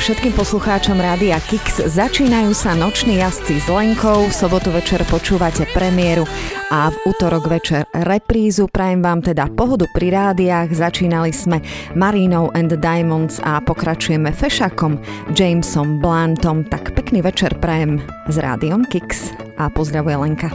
všetkým 0.00 0.32
poslucháčom 0.32 0.96
Rádia 0.96 1.36
Kix. 1.44 1.84
Začínajú 1.84 2.56
sa 2.56 2.72
noční 2.72 3.20
jazdci 3.20 3.60
s 3.60 3.68
Lenkou, 3.68 4.32
v 4.32 4.34
sobotu 4.34 4.72
večer 4.72 5.04
počúvate 5.04 5.68
premiéru 5.76 6.24
a 6.72 6.88
v 6.88 6.96
útorok 7.04 7.52
večer 7.52 7.84
reprízu. 7.92 8.72
Prajem 8.72 9.04
vám 9.04 9.20
teda 9.20 9.52
pohodu 9.52 9.84
pri 9.92 10.08
rádiách. 10.08 10.72
Začínali 10.72 11.36
sme 11.36 11.60
Marinou 11.92 12.48
and 12.56 12.72
Diamonds 12.80 13.44
a 13.44 13.60
pokračujeme 13.60 14.32
Fešakom, 14.32 14.96
Jamesom 15.36 16.00
Blantom. 16.00 16.64
Tak 16.64 16.96
pekný 16.96 17.20
večer 17.20 17.52
prajem 17.60 18.00
s 18.24 18.40
Rádiom 18.40 18.88
Kix 18.88 19.36
a 19.60 19.68
pozdravuje 19.68 20.16
Lenka. 20.16 20.48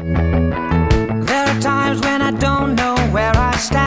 There 1.29 1.45
are 1.45 1.62
times 1.62 2.01
when 2.01 2.25
I 2.25 2.33
don't 2.41 2.73
know 2.73 2.97
where 3.13 3.38
I 3.38 3.53
stand. 3.62 3.84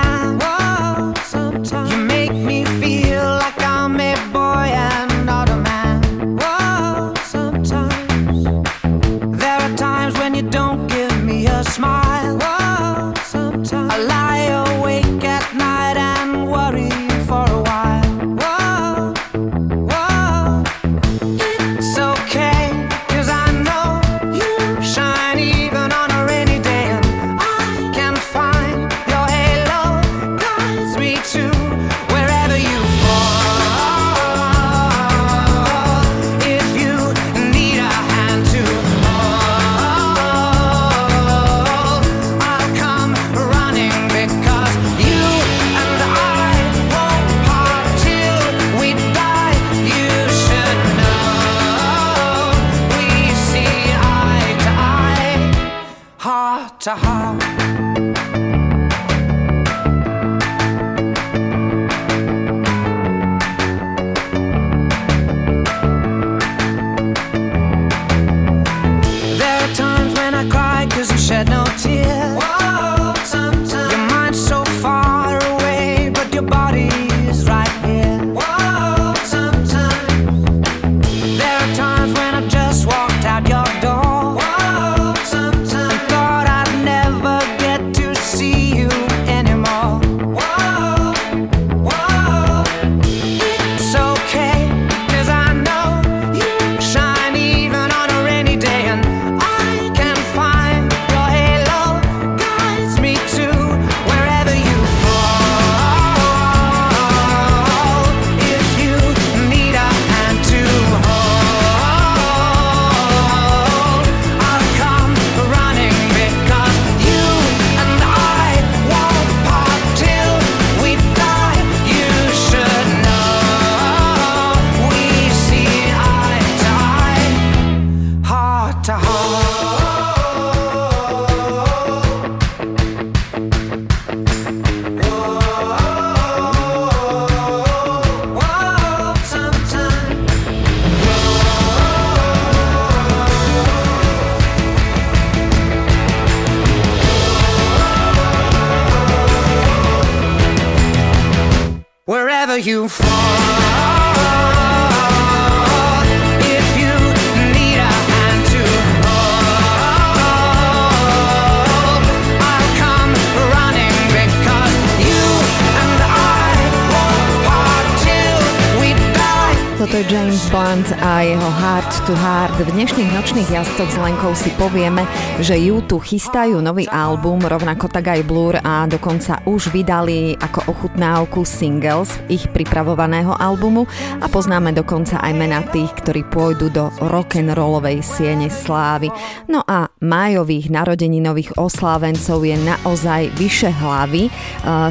Dnešných 173.49 173.65
jazdcoch 173.65 173.93
s 173.97 174.03
Lenkou 174.05 174.33
si 174.37 174.53
povieme, 174.61 175.09
že 175.41 175.57
ju 175.57 175.81
tu 175.81 175.97
chystajú 175.97 176.61
nový 176.61 176.85
album, 176.85 177.41
rovnako 177.41 177.89
tak 177.89 178.13
aj 178.13 178.21
Blur 178.29 178.61
a 178.61 178.85
dokonca 178.85 179.41
už 179.49 179.73
vydali 179.73 180.37
ako 180.37 180.69
ochutnávku 180.69 181.49
singles 181.49 182.13
ich 182.29 182.45
pripravovaného 182.53 183.33
albumu 183.33 183.89
a 184.21 184.29
poznáme 184.29 184.77
dokonca 184.77 185.17
aj 185.25 185.33
mena 185.33 185.65
tých, 185.65 185.89
ktorí 185.97 186.29
pôjdu 186.29 186.69
do 186.69 186.93
rock'n'rollovej 187.01 188.05
siene 188.05 188.53
slávy. 188.53 189.09
No 189.49 189.65
a 189.65 189.88
májových 189.99 190.71
narodeninových 190.71 191.59
oslávencov 191.59 192.47
je 192.47 192.55
naozaj 192.55 193.35
vyše 193.35 193.71
hlavy. 193.71 194.31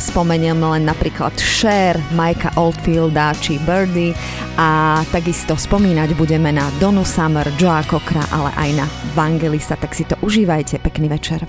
Spomeniem 0.03 0.59
len 0.59 0.83
napríklad 0.83 1.31
Cher, 1.39 1.95
Majka 2.11 2.51
Oldfielda 2.59 3.31
či 3.39 3.55
Birdie 3.63 4.11
a 4.59 5.01
takisto 5.11 5.55
spomínať 5.55 6.11
budeme 6.19 6.51
na 6.51 6.67
Donu 6.81 7.07
Summer, 7.07 7.47
Joa 7.55 7.85
Cockra, 7.87 8.25
ale 8.33 8.51
aj 8.57 8.69
na 8.83 8.85
Vangelista, 9.15 9.79
tak 9.79 9.95
si 9.95 10.03
to 10.03 10.19
užívajte. 10.19 10.79
Pekný 10.83 11.07
večer. 11.07 11.39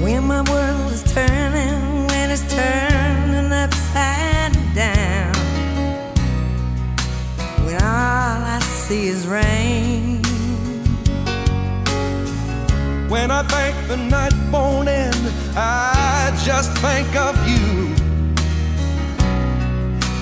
When 0.00 0.24
my 0.24 0.40
world 0.48 0.92
is 0.92 1.04
turning, 1.12 2.08
when 2.08 2.32
it's 2.32 2.46
turning 2.48 3.52
upside 3.52 4.56
down 4.72 5.36
When 7.68 7.76
all 7.84 8.40
I 8.40 8.58
see 8.64 9.12
is 9.12 9.28
rain 9.28 9.89
When 13.10 13.32
I 13.32 13.42
think 13.42 13.74
the 13.88 13.96
night 13.96 14.32
won't 14.52 14.88
end, 14.88 15.32
I 15.56 16.30
just 16.44 16.70
think 16.78 17.16
of 17.16 17.34
you 17.48 17.92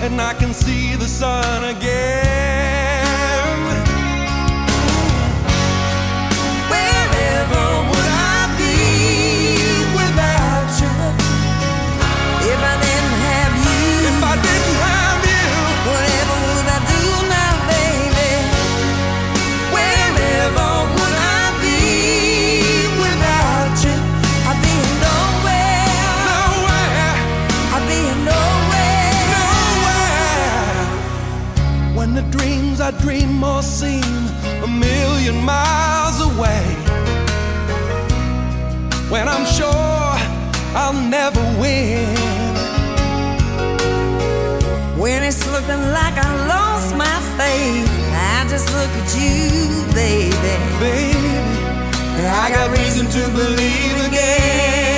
and 0.00 0.18
I 0.18 0.32
can 0.32 0.54
see 0.54 0.94
the 0.94 1.04
sun 1.04 1.64
again. 1.64 2.88
I 7.50 7.87
dream 33.08 33.42
or 33.42 33.62
seem 33.62 34.04
a 34.62 34.68
million 34.68 35.36
miles 35.42 36.20
away. 36.20 36.64
When 39.08 39.26
I'm 39.26 39.46
sure 39.46 40.12
I'll 40.80 41.00
never 41.16 41.40
win. 41.58 42.04
When 45.02 45.22
it's 45.22 45.42
looking 45.54 45.84
like 45.98 46.16
I 46.26 46.30
lost 46.52 46.94
my 46.96 47.18
faith, 47.38 47.88
I 48.34 48.46
just 48.50 48.68
look 48.76 48.92
at 49.00 49.08
you, 49.18 49.36
baby. 49.94 50.54
Baby, 50.84 51.36
I 52.42 52.50
got 52.54 52.76
reason 52.76 53.06
to 53.06 53.22
believe 53.30 54.06
again. 54.06 54.97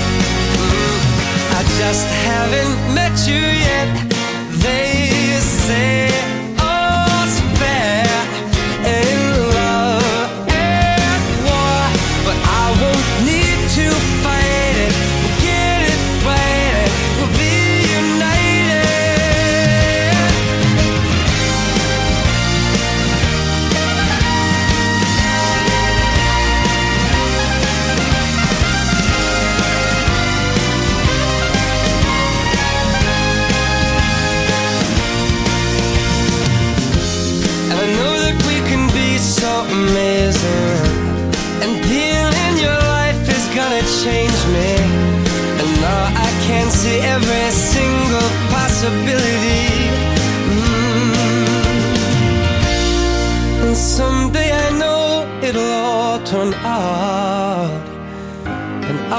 Just 1.77 2.07
haven't 2.07 2.95
met 2.95 3.27
you 3.27 3.35
yet. 3.35 4.20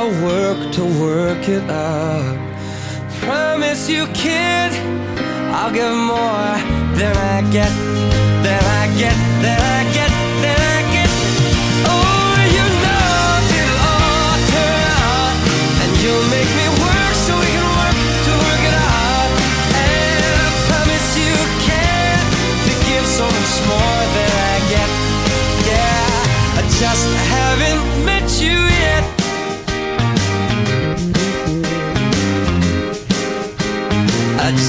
I'll 0.03 0.11
work 0.25 0.73
to 0.73 0.85
work 0.99 1.49
it 1.49 1.63
out. 1.71 2.35
Promise 3.21 3.89
you, 3.89 4.09
kid, 4.09 4.73
I'll 5.55 5.71
give 5.71 5.95
more 5.95 6.59
than 6.99 7.15
I 7.15 7.39
get, 7.55 7.71
than 8.43 8.63
I 8.83 8.85
get, 8.99 9.15
than 9.47 9.61
I 9.63 9.81
get, 9.95 10.11
than 10.43 10.59
I 10.59 10.79
get. 10.91 11.11
Oh, 11.87 12.35
you 12.51 12.67
know 12.83 13.47
it'll 13.63 13.79
all 13.95 14.39
turn 14.51 14.83
out, 15.07 15.39
and 15.87 15.93
you'll 16.03 16.29
make 16.35 16.51
me 16.51 16.67
work 16.83 17.15
so 17.23 17.39
we 17.39 17.47
can 17.55 17.69
work 17.79 17.97
to 18.27 18.33
work 18.43 18.63
it 18.71 18.75
out. 18.75 19.31
And 19.87 20.35
I 20.35 20.51
promise 20.67 21.11
you 21.15 21.35
to 22.67 22.73
give 22.91 23.07
so 23.07 23.23
much 23.23 23.55
more 23.71 24.03
than 24.19 24.31
I 24.51 24.55
get. 24.67 24.91
Yeah, 25.71 26.59
just 26.83 27.07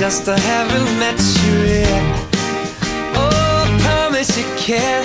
I 0.03 0.05
just 0.09 0.25
haven't 0.25 0.99
met 0.99 1.17
you 1.45 1.55
yet. 1.79 2.03
Oh, 3.15 3.63
I 3.63 3.67
promise 3.79 4.37
you 4.37 4.43
can 4.57 5.01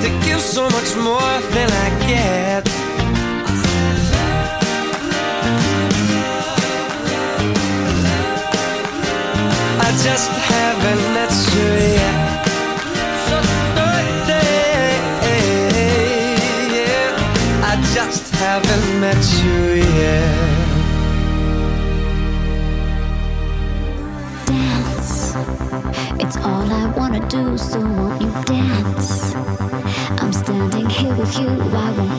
to 0.00 0.08
give 0.26 0.40
so 0.40 0.62
much 0.70 0.96
more 0.96 1.40
than 1.52 1.68
I 1.70 1.88
get. 2.08 2.66
I 9.86 9.90
just 10.06 10.30
haven't 10.48 11.04
met 11.12 11.32
you 11.52 11.68
yet. 11.98 12.16
So 13.28 13.36
yeah. 16.72 17.10
I 17.70 17.74
just 17.94 18.24
haven't 18.36 18.88
met 18.98 19.22
you 19.44 19.60
yet. 20.00 20.27
I 27.18 27.20
do, 27.26 27.58
so 27.58 27.80
won't 27.80 28.22
you 28.22 28.30
dance? 28.44 29.34
I'm 29.34 30.32
standing 30.32 30.88
here 30.88 31.16
with 31.16 31.36
you, 31.36 31.48
why 31.48 31.90
won't 31.90 32.17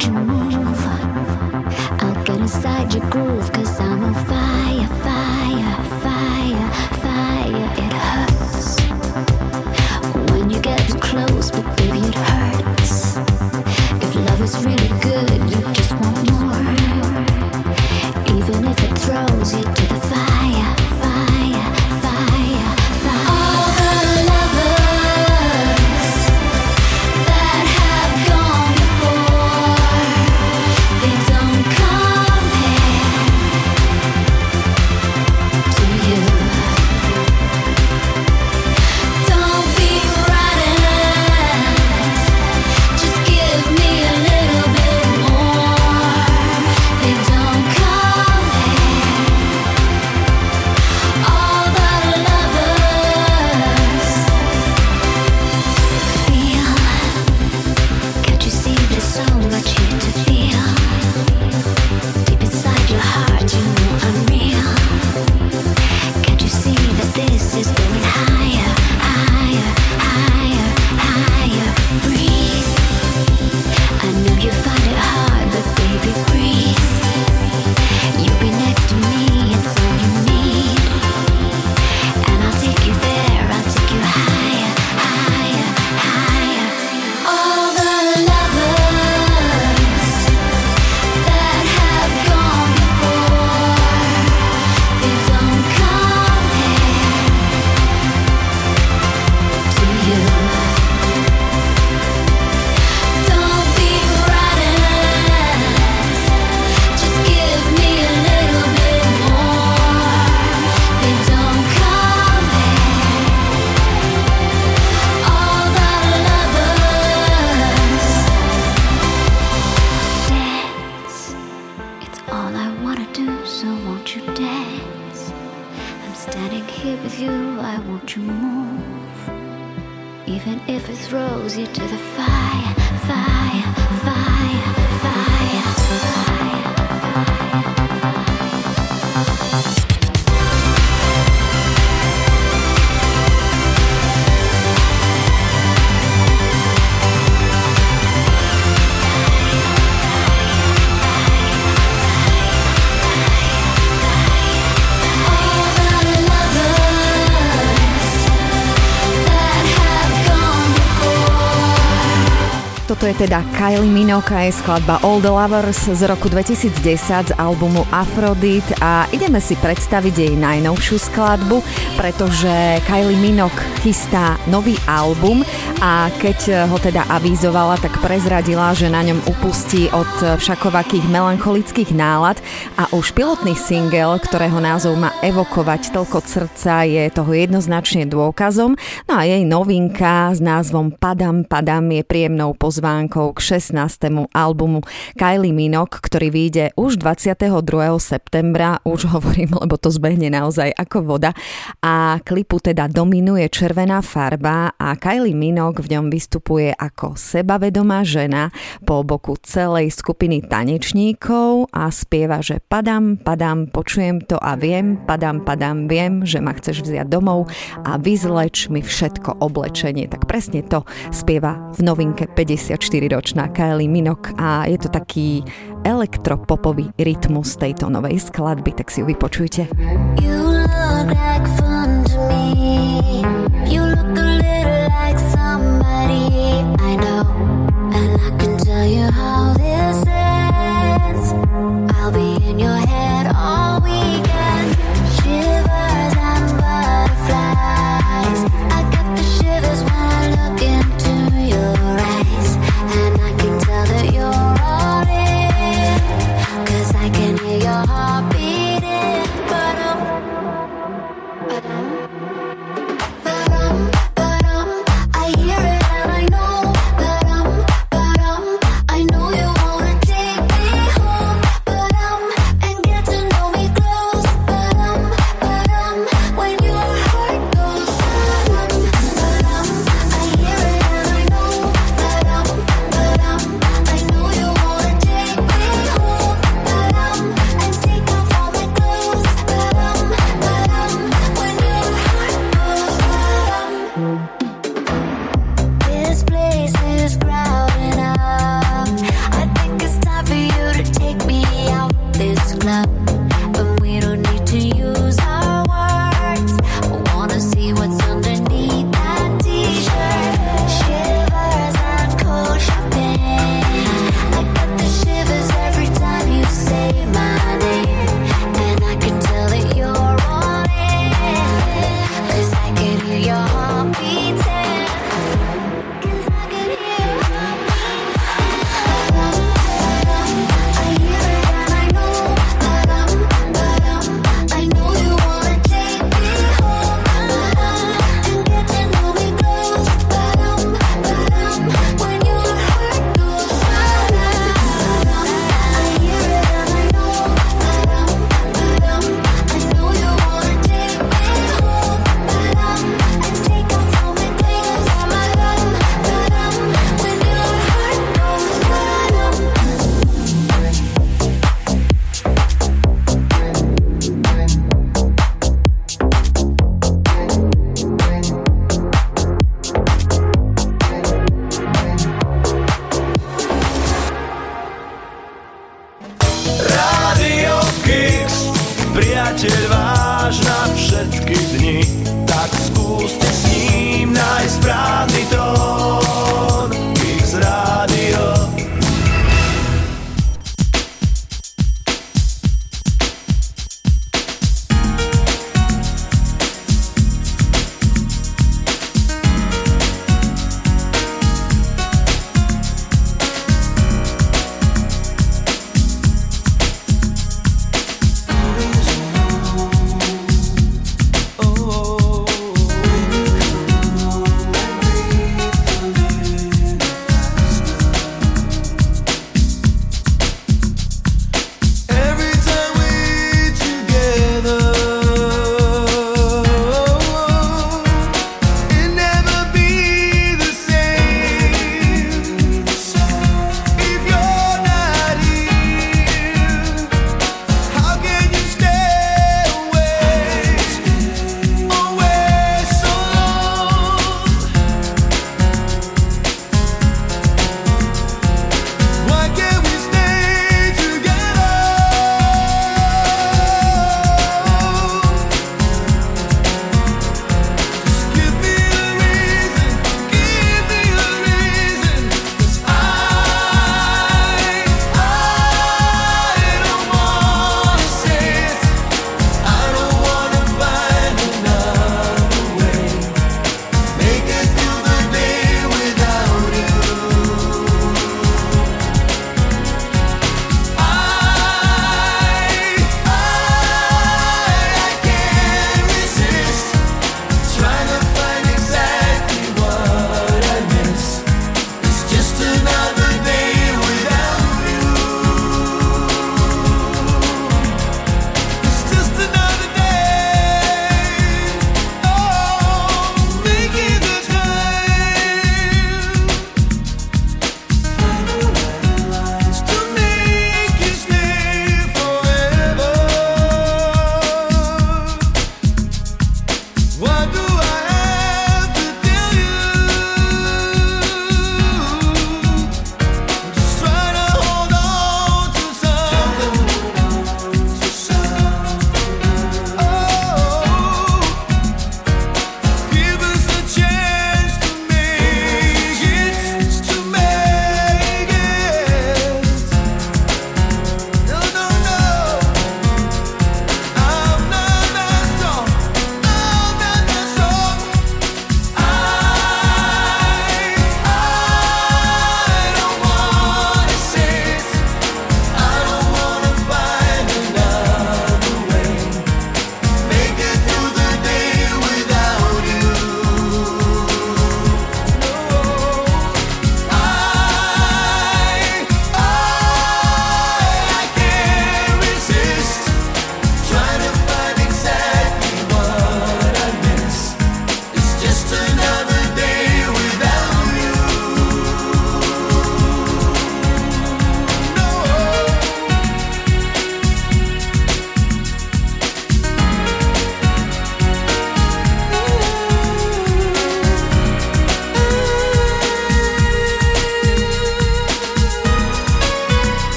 teda 163.20 163.44
Kylie 163.52 163.92
Minogue 163.92 164.32
a 164.32 164.48
jej 164.48 164.56
skladba 164.56 165.04
All 165.04 165.20
the 165.20 165.28
Lovers 165.28 165.92
z 165.92 166.08
roku 166.08 166.32
2010 166.32 166.80
z 167.28 167.34
albumu 167.36 167.84
Aphrodite 167.92 168.72
a 168.80 169.12
ideme 169.12 169.44
si 169.44 169.60
predstaviť 169.60 170.16
jej 170.16 170.34
najnovšiu 170.40 170.96
skladbu, 170.96 171.60
pretože 172.00 172.80
Kylie 172.88 173.20
Minogue 173.20 173.60
chystá 173.84 174.40
nový 174.48 174.80
album 174.88 175.44
a 175.84 176.08
keď 176.24 176.72
ho 176.72 176.80
teda 176.80 177.12
avízovala, 177.12 177.76
tak 177.84 178.00
prezradila, 178.00 178.72
že 178.72 178.88
na 178.88 179.04
ňom 179.04 179.20
upustí 179.28 179.92
od 179.92 180.40
všakovakých 180.40 181.04
melancholických 181.12 181.92
nálad 181.92 182.40
a 182.80 182.88
už 182.96 183.12
pilotný 183.12 183.52
single, 183.60 184.16
ktorého 184.24 184.64
názov 184.64 184.96
má 184.96 185.12
evokovať 185.20 185.92
toľko 185.92 186.24
srdca, 186.24 186.88
je 186.88 187.04
toho 187.12 187.36
jednoznačne 187.36 188.08
dôkazom. 188.08 188.80
No 189.10 189.18
a 189.18 189.26
jej 189.26 189.42
novinka 189.42 190.30
s 190.30 190.38
názvom 190.38 190.94
Padam, 190.94 191.42
padam 191.42 191.90
je 191.90 192.06
príjemnou 192.06 192.54
pozvánkou 192.54 193.34
k 193.34 193.58
16. 193.58 194.06
albumu 194.38 194.86
Kylie 195.18 195.50
Minogue, 195.50 195.98
ktorý 195.98 196.30
vyjde 196.30 196.78
už 196.78 197.02
22. 197.02 197.50
septembra. 197.98 198.78
Už 198.86 199.10
hovorím, 199.18 199.58
lebo 199.58 199.82
to 199.82 199.90
zbehne 199.90 200.30
naozaj 200.30 200.70
ako 200.78 201.10
voda. 201.10 201.34
A 201.82 202.22
klipu 202.22 202.62
teda 202.62 202.86
dominuje 202.86 203.50
červená 203.50 204.06
farba 204.06 204.78
a 204.78 204.94
Kylie 204.94 205.34
Minogue 205.34 205.82
v 205.82 205.98
ňom 205.98 206.14
vystupuje 206.14 206.70
ako 206.70 207.18
sebavedomá 207.18 208.06
žena 208.06 208.54
po 208.86 209.02
boku 209.02 209.42
celej 209.42 209.90
skupiny 209.90 210.46
tanečníkov 210.46 211.74
a 211.74 211.90
spieva, 211.90 212.46
že 212.46 212.62
padam, 212.62 213.18
padam, 213.18 213.74
počujem 213.74 214.22
to 214.22 214.38
a 214.38 214.54
viem, 214.54 215.02
padam, 215.02 215.42
padam, 215.42 215.90
viem, 215.90 216.30
že 216.30 216.38
ma 216.46 216.54
chceš 216.54 216.86
vziať 216.86 217.10
domov 217.10 217.50
a 217.82 217.98
vyzleč 217.98 218.70
mi 218.70 218.86
všetko 218.86 218.99
oblečenie. 219.40 220.12
Tak 220.12 220.28
presne 220.28 220.60
to 220.68 220.84
spieva 221.16 221.56
v 221.80 221.88
novinke 221.88 222.28
54-ročná 222.28 223.56
Kylie 223.56 223.88
Minogue 223.88 224.36
a 224.36 224.68
je 224.68 224.76
to 224.76 224.92
taký 224.92 225.46
elektropopový 225.88 226.92
rytmus 227.00 227.56
tejto 227.56 227.88
novej 227.88 228.20
skladby, 228.20 228.76
tak 228.76 228.92
si 228.92 229.00
ju 229.00 229.08
vypočujte. 229.08 229.72
You 230.20 230.40
look 230.68 231.08
like 231.16 231.48
fun 231.56 232.04
to 232.12 232.18
me. 232.28 233.24
You 233.72 233.88
look 233.88 234.10
a 234.20 235.39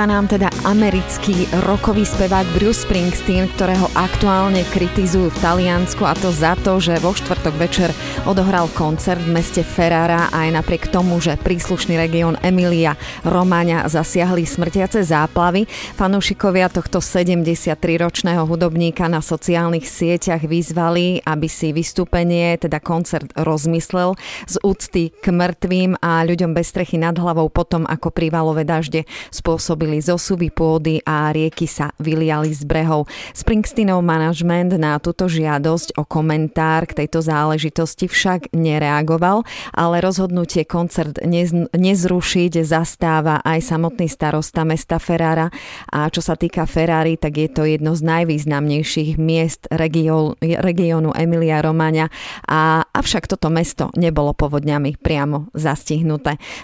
Spieva 0.00 0.16
nám 0.16 0.32
teda 0.32 0.48
americký 0.64 1.44
rokový 1.68 2.08
spevák 2.08 2.56
Bruce 2.56 2.88
Springsteen, 2.88 3.52
ktorého 3.52 3.84
aktuálne 3.92 4.64
kritizujú 4.72 5.28
v 5.28 5.40
Taliansku 5.44 6.08
a 6.08 6.16
to 6.16 6.32
za 6.32 6.56
to, 6.56 6.80
že 6.80 6.96
vo 7.04 7.12
štvrtok 7.12 7.52
večer 7.60 7.92
odohral 8.24 8.72
koncert 8.72 9.20
v 9.20 9.36
meste 9.36 9.60
Ferrara 9.60 10.32
aj 10.32 10.56
napriek 10.56 10.88
tomu, 10.88 11.20
že 11.20 11.36
príslušný 11.36 12.00
región 12.00 12.40
Emilia 12.40 12.96
Romagna 13.28 13.92
zasiahli 13.92 14.48
smrtiace 14.48 15.04
záplavy. 15.04 15.68
Fanúšikovia 16.00 16.72
tohto 16.72 17.04
73-ročného 17.04 18.48
hudobníka 18.48 19.04
na 19.04 19.20
sociálnych 19.20 19.84
sieťach 19.84 20.48
vyzvali, 20.48 21.20
aby 21.28 21.44
si 21.44 21.76
vystúpenie, 21.76 22.56
teda 22.56 22.80
koncert 22.80 23.36
rozmyslel 23.36 24.16
z 24.48 24.56
úcty 24.64 25.12
k 25.12 25.28
mŕtvým 25.28 25.99
a 26.10 26.26
ľuďom 26.26 26.50
bez 26.50 26.74
strechy 26.74 26.98
nad 26.98 27.14
hlavou 27.14 27.46
potom, 27.46 27.86
ako 27.86 28.10
prívalové 28.10 28.66
dažde 28.66 29.06
spôsobili 29.30 30.02
zosuvy 30.02 30.50
pôdy 30.50 30.98
a 31.06 31.30
rieky 31.30 31.70
sa 31.70 31.94
vyliali 32.02 32.50
z 32.50 32.66
brehov. 32.66 33.06
Springsteenov 33.30 34.02
management 34.02 34.74
na 34.74 34.98
túto 34.98 35.30
žiadosť 35.30 35.94
o 35.94 36.02
komentár 36.02 36.90
k 36.90 37.06
tejto 37.06 37.22
záležitosti 37.22 38.10
však 38.10 38.50
nereagoval, 38.50 39.46
ale 39.70 40.02
rozhodnutie 40.02 40.66
koncert 40.66 41.22
nez, 41.22 41.54
nezrušiť 41.54 42.66
zastáva 42.66 43.38
aj 43.46 43.70
samotný 43.70 44.10
starosta 44.10 44.66
mesta 44.66 44.98
Ferrara 44.98 45.46
a 45.94 46.10
čo 46.10 46.18
sa 46.18 46.34
týka 46.34 46.66
Ferrari, 46.66 47.14
tak 47.14 47.38
je 47.38 47.48
to 47.52 47.62
jedno 47.68 47.94
z 47.94 48.02
najvýznamnejších 48.02 49.14
miest 49.20 49.70
regiónu 49.70 51.10
Emilia 51.14 51.62
Romagna 51.62 52.10
a 52.48 52.82
avšak 52.82 53.30
toto 53.30 53.52
mesto 53.52 53.92
nebolo 53.94 54.34
povodňami 54.34 54.98
priamo 54.98 55.52
zastihnuté. 55.54 55.99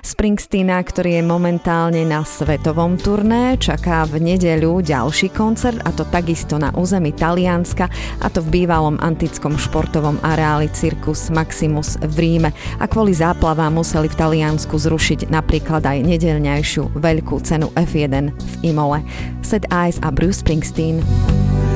Springsteena, 0.03 0.81
ktorý 0.81 1.20
je 1.20 1.25
momentálne 1.25 2.03
na 2.07 2.25
svetovom 2.25 2.96
turné 3.01 3.61
čaká 3.61 4.09
v 4.09 4.22
nedeľu 4.22 4.83
ďalší 4.83 5.33
koncert 5.35 5.83
a 5.85 5.90
to 5.92 6.05
takisto 6.09 6.57
na 6.57 6.72
území 6.72 7.12
Talianska 7.12 7.90
a 8.20 8.27
to 8.33 8.40
v 8.40 8.62
bývalom 8.62 8.96
antickom 9.03 9.59
športovom 9.61 10.16
areáli 10.25 10.72
Circus 10.72 11.29
Maximus 11.29 12.01
v 12.01 12.16
Ríme 12.16 12.51
a 12.81 12.85
kvôli 12.88 13.12
záplavám 13.12 13.77
museli 13.77 14.09
v 14.09 14.18
Taliansku 14.18 14.77
zrušiť 14.77 15.29
napríklad 15.29 15.85
aj 15.85 15.99
nedeľňajšiu 16.07 16.96
veľkú 16.96 17.37
cenu 17.44 17.68
F1 17.77 18.33
v 18.33 18.55
Imole. 18.72 19.05
Set 19.44 19.68
Eyes 19.70 20.01
a 20.03 20.11
Bruce 20.11 20.42
Springsteen. 20.42 21.05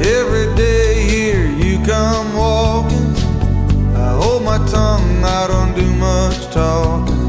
Every 0.00 0.48
day 0.56 1.04
here 1.04 1.46
you 1.60 1.76
come 1.84 2.32
walking 2.32 3.12
I 4.00 4.16
hold 4.16 4.42
my 4.42 4.56
tongue, 4.66 5.24
I 5.24 5.46
don't 5.46 5.76
do 5.76 5.84
much 6.00 6.48
talking 6.54 7.19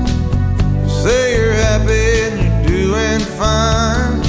Say 1.02 1.36
you're 1.36 1.54
happy 1.54 2.06
and 2.28 2.70
you're 2.70 2.86
doing 2.86 3.22
fine 3.40 4.20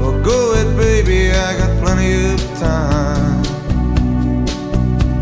Well, 0.00 0.20
Go 0.20 0.52
ahead, 0.52 0.76
baby, 0.76 1.30
I 1.30 1.56
got 1.56 1.70
plenty 1.80 2.32
of 2.32 2.40
time. 2.58 3.42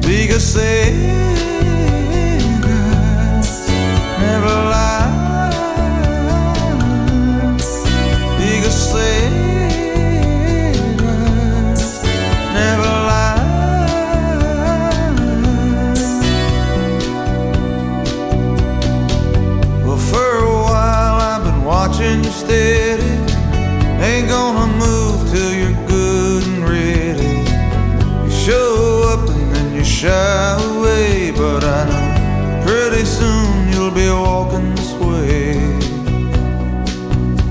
Because 0.01 0.43
say 0.43 0.93
never 4.21 4.55
lie. 4.71 4.90
Shy 30.01 30.09
away, 30.09 31.31
but 31.31 31.63
I 31.63 31.85
know 31.91 32.65
pretty 32.67 33.05
soon 33.05 33.71
you'll 33.71 33.91
be 33.91 34.09
walking 34.09 34.75
this 34.75 34.93
way. 34.95 35.53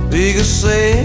Because 0.09 0.49
say 0.49 0.98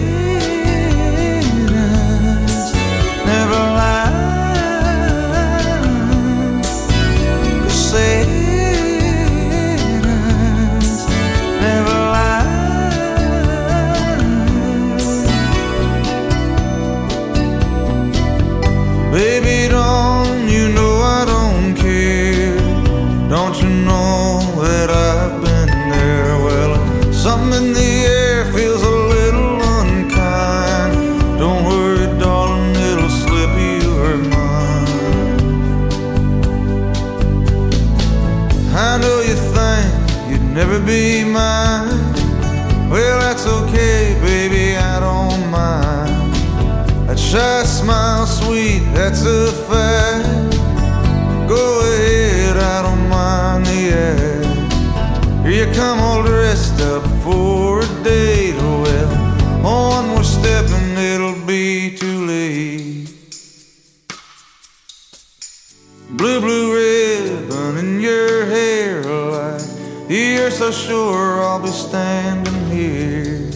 sure 70.86 71.42
I'll 71.42 71.62
be 71.62 71.68
standing 71.68 72.66
here. 72.70 73.50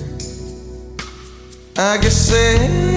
I 1.77 1.99
guess 1.99 2.17
Santa's 2.17 2.88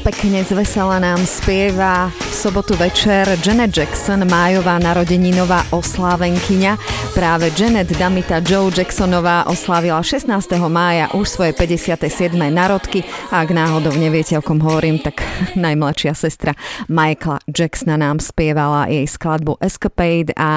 pekne 0.00 0.40
zvesela 0.40 0.96
nám 0.96 1.20
spieva 1.28 2.08
v 2.08 2.32
sobotu 2.32 2.72
večer 2.80 3.28
Janet 3.44 3.76
Jackson, 3.76 4.24
májová 4.24 4.80
narodeninová 4.80 5.68
oslávenkyňa. 5.68 6.80
Práve 7.12 7.52
Janet 7.52 7.92
Damita 7.92 8.40
Joe 8.40 8.72
Jacksonová 8.72 9.44
oslávila 9.44 10.00
16. 10.00 10.32
mája 10.72 11.12
už 11.12 11.28
svoje 11.28 11.52
57. 11.52 12.32
narodky. 12.48 13.04
A 13.28 13.44
ak 13.44 13.52
náhodou 13.52 13.92
neviete, 13.92 14.32
o 14.38 14.40
kom 14.40 14.64
hovorím, 14.64 14.96
tak 14.96 15.20
najmladšia 15.60 16.16
sestra 16.16 16.56
Michaela 16.88 17.44
Jacksona 17.44 18.00
nám 18.00 18.16
spievala 18.24 18.88
jej 18.88 19.04
skladbu 19.04 19.60
Escapade 19.60 20.32
a 20.40 20.50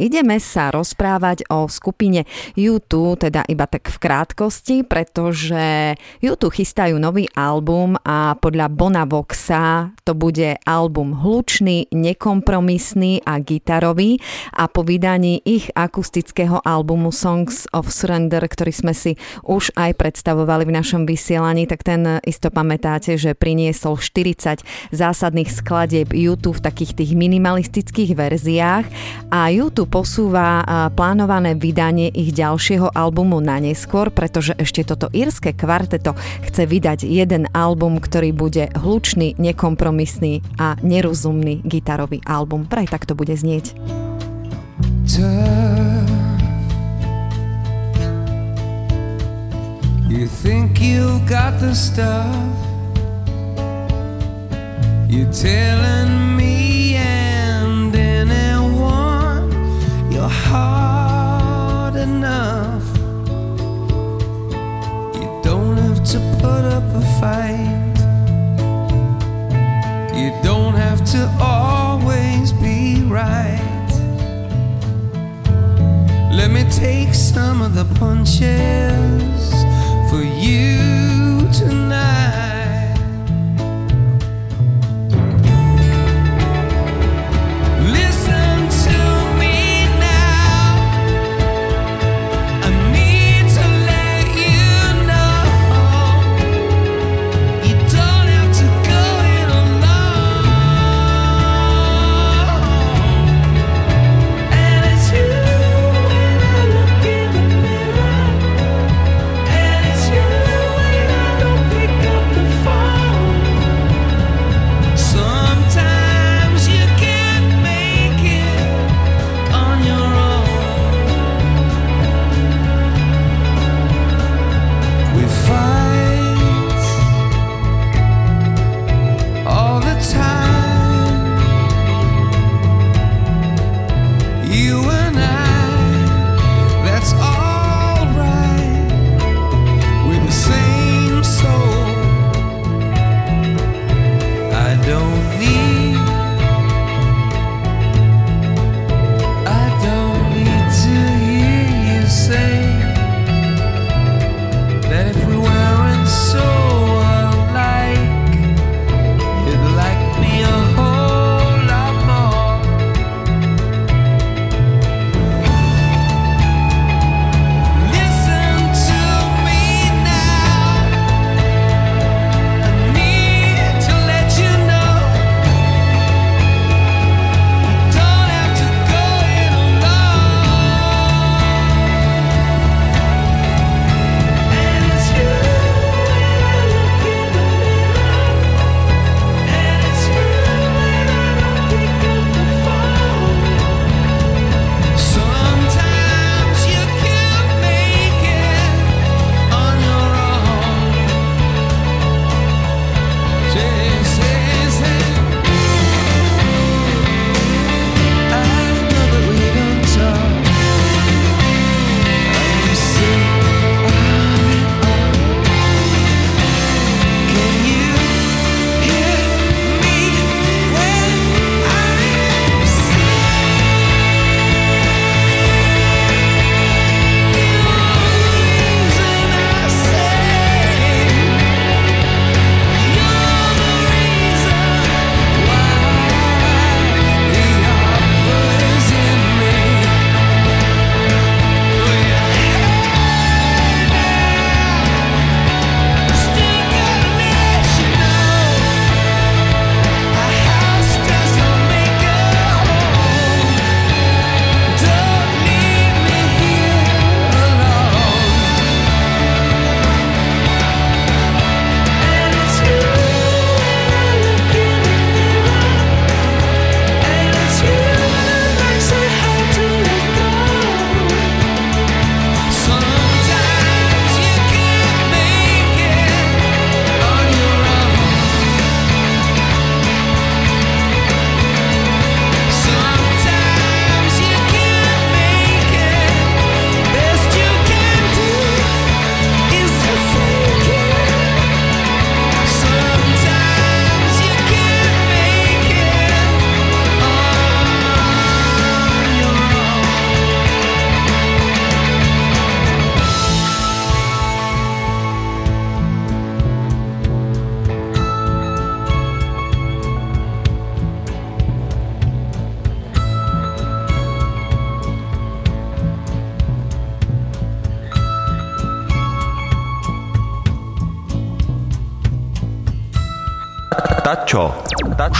ideme 0.00 0.40
sa 0.40 0.72
rozprávať 0.72 1.44
o 1.52 1.68
skupine 1.68 2.24
U2, 2.56 3.28
teda 3.28 3.44
iba 3.44 3.68
tak 3.68 3.92
v 3.92 3.98
krátkosti, 4.00 4.88
pretože 4.88 5.98
U2 6.24 6.42
chystajú 6.48 6.96
nový 6.96 7.28
album 7.36 8.00
a 8.00 8.38
podľa 8.40 8.69
Bona 8.70 9.04
Voxa. 9.04 9.90
To 10.06 10.14
bude 10.14 10.58
album 10.62 11.12
hlučný, 11.18 11.90
nekompromisný 11.90 13.22
a 13.26 13.38
gitarový 13.42 14.22
a 14.54 14.70
po 14.70 14.86
vydaní 14.86 15.42
ich 15.42 15.70
akustického 15.74 16.62
albumu 16.62 17.10
Songs 17.10 17.66
of 17.74 17.90
Surrender, 17.90 18.42
ktorý 18.42 18.70
sme 18.70 18.94
si 18.94 19.18
už 19.42 19.74
aj 19.74 19.98
predstavovali 19.98 20.66
v 20.66 20.74
našom 20.74 21.02
vysielaní, 21.06 21.66
tak 21.66 21.82
ten 21.82 22.22
isto 22.22 22.50
pamätáte, 22.50 23.18
že 23.18 23.34
priniesol 23.34 23.98
40 23.98 24.62
zásadných 24.94 25.50
skladieb 25.50 26.14
YouTube 26.14 26.58
v 26.58 26.66
takých 26.70 26.94
tých 26.98 27.12
minimalistických 27.18 28.14
verziách 28.14 28.86
a 29.30 29.50
YouTube 29.50 29.94
posúva 29.94 30.62
plánované 30.94 31.58
vydanie 31.58 32.10
ich 32.14 32.34
ďalšieho 32.34 32.94
albumu 32.94 33.42
na 33.42 33.58
neskôr, 33.58 34.10
pretože 34.14 34.54
ešte 34.58 34.86
toto 34.86 35.10
írske 35.10 35.54
kvarteto 35.54 36.14
chce 36.46 36.66
vydať 36.66 36.98
jeden 37.06 37.50
album, 37.54 37.98
ktorý 37.98 38.30
bude 38.30 38.59
hlučný, 38.76 39.38
nekompromisný 39.40 40.44
a 40.60 40.76
nerozumný 40.84 41.64
gitarový 41.64 42.20
album. 42.28 42.68
Praj 42.68 42.92
tak 42.92 43.08
to 43.08 43.16
bude 43.16 43.32
znieť. 43.32 43.72
You 50.10 50.26
think 50.26 50.80
you've 50.80 51.26
got 51.26 51.60
the 51.60 51.72
stuff 51.72 52.26
You're 55.08 55.32
telling 55.32 56.36
me 56.36 56.96
and 56.96 57.94
anyone 57.94 59.50
You're 60.10 60.28
hard 60.28 61.96
enough 61.96 62.84
You 65.14 65.40
don't 65.42 65.76
have 65.76 66.04
to 66.12 66.18
put 66.40 66.64
up 66.64 66.84
a 66.94 67.02
fight 67.20 67.89
You 70.20 70.30
don't 70.42 70.74
have 70.74 71.02
to 71.12 71.34
always 71.40 72.52
be 72.52 73.02
right. 73.04 73.88
Let 76.30 76.50
me 76.50 76.64
take 76.70 77.14
some 77.14 77.62
of 77.62 77.74
the 77.74 77.86
punches 77.98 79.50
for 80.10 80.22
you 80.22 80.89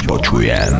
počujem. 0.06 0.72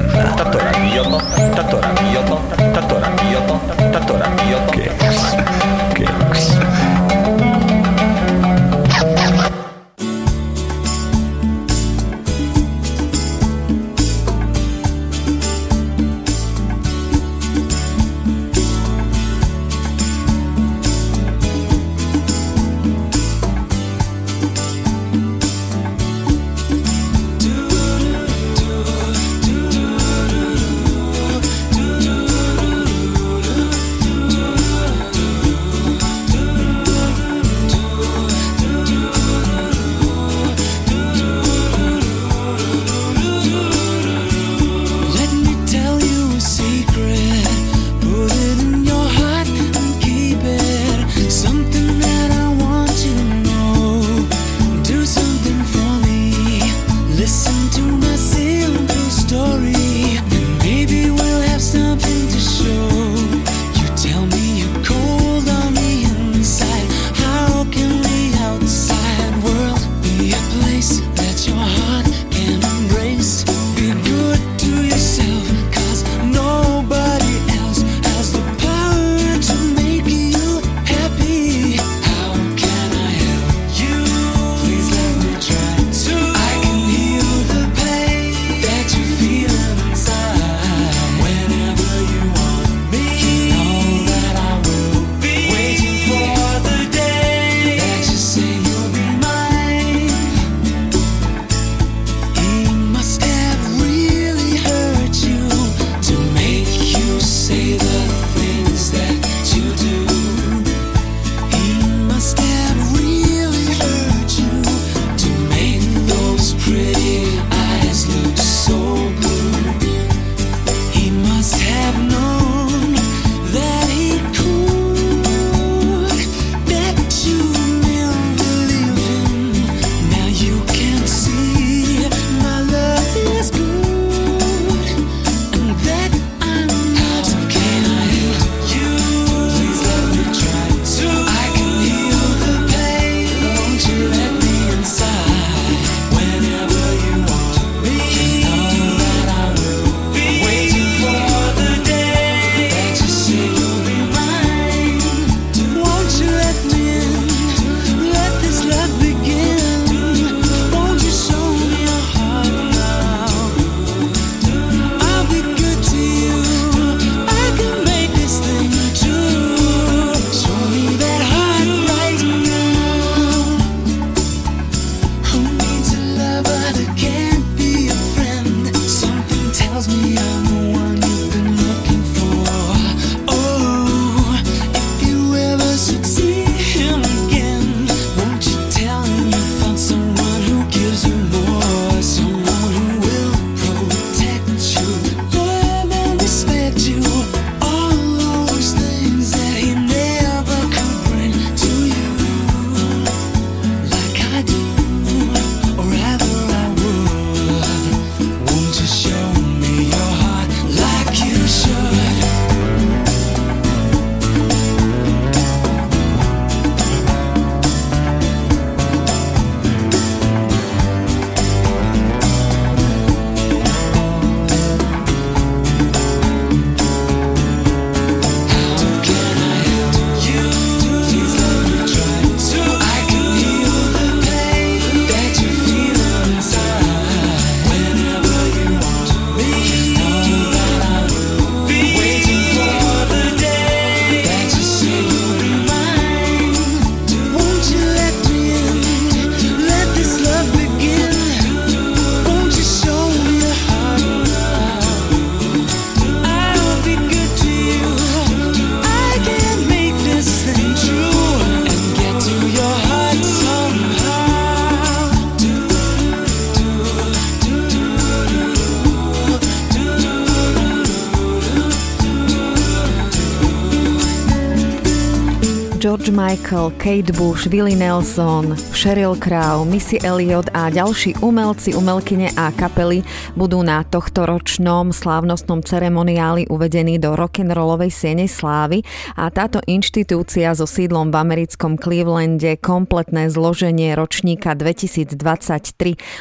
Bye. 276.31 276.40
Michael, 276.51 276.75
Kate 276.83 277.13
Bush, 277.15 277.47
Willie 277.47 277.79
Nelson, 277.79 278.59
Sheryl 278.75 279.15
Crow, 279.15 279.63
Missy 279.63 280.03
Elliott 280.03 280.51
a 280.51 280.67
ďalší 280.67 281.23
umelci, 281.23 281.79
umelkyne 281.79 282.35
a 282.35 282.51
kapely 282.51 283.07
budú 283.39 283.63
na 283.63 283.87
tohto 283.87 284.27
ročnom 284.27 284.91
slávnostnom 284.91 285.63
ceremoniáli 285.63 286.51
uvedení 286.51 286.99
do 286.99 287.15
rock'n'rollovej 287.15 287.95
siene 287.95 288.27
slávy. 288.27 288.83
A 289.15 289.31
táto 289.31 289.63
inštitúcia 289.63 290.51
so 290.59 290.67
sídlom 290.67 291.15
v 291.15 291.23
americkom 291.23 291.79
Clevelande 291.79 292.59
kompletné 292.59 293.31
zloženie 293.31 293.95
ročníka 293.95 294.59
2023 294.59 295.15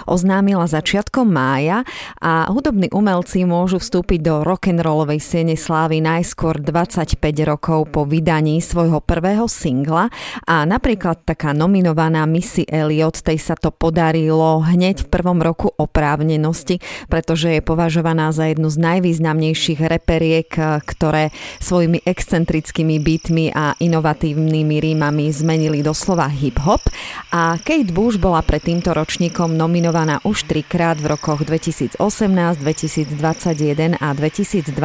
oznámila 0.06 0.70
začiatkom 0.70 1.26
mája. 1.26 1.82
A 2.22 2.46
hudobní 2.54 2.94
umelci 2.94 3.50
môžu 3.50 3.82
vstúpiť 3.82 4.22
do 4.22 4.46
rock'n'rollovej 4.46 5.18
siene 5.26 5.58
slávy 5.58 6.06
najskôr 6.06 6.62
25 6.62 7.18
rokov 7.50 7.90
po 7.90 8.06
vydaní 8.06 8.62
svojho 8.62 9.02
prvého 9.02 9.50
singla 9.50 10.14
a 10.46 10.64
napríklad 10.66 11.24
taká 11.26 11.52
nominovaná 11.56 12.26
Missy 12.30 12.66
Elliot, 12.68 13.22
tej 13.22 13.40
sa 13.42 13.56
to 13.58 13.74
podarilo 13.74 14.62
hneď 14.64 15.06
v 15.06 15.12
prvom 15.12 15.40
roku 15.42 15.72
oprávnenosti, 15.76 16.82
pretože 17.08 17.60
je 17.60 17.62
považovaná 17.64 18.32
za 18.32 18.48
jednu 18.50 18.70
z 18.70 18.78
najvýznamnejších 18.80 19.80
reperiek, 19.82 20.50
ktoré 20.86 21.32
svojimi 21.60 22.04
excentrickými 22.06 23.02
beatmi 23.02 23.52
a 23.54 23.74
inovatívnymi 23.80 24.76
rímami 24.80 25.32
zmenili 25.34 25.82
doslova 25.82 26.30
hip-hop. 26.30 26.82
A 27.34 27.58
Kate 27.62 27.92
Bush 27.92 28.22
bola 28.22 28.44
pred 28.46 28.62
týmto 28.64 28.94
ročníkom 28.94 29.56
nominovaná 29.56 30.22
už 30.24 30.46
trikrát 30.46 31.02
v 31.02 31.16
rokoch 31.16 31.44
2018, 31.44 32.00
2021 32.62 34.00
a 34.00 34.08
2022 34.14 34.76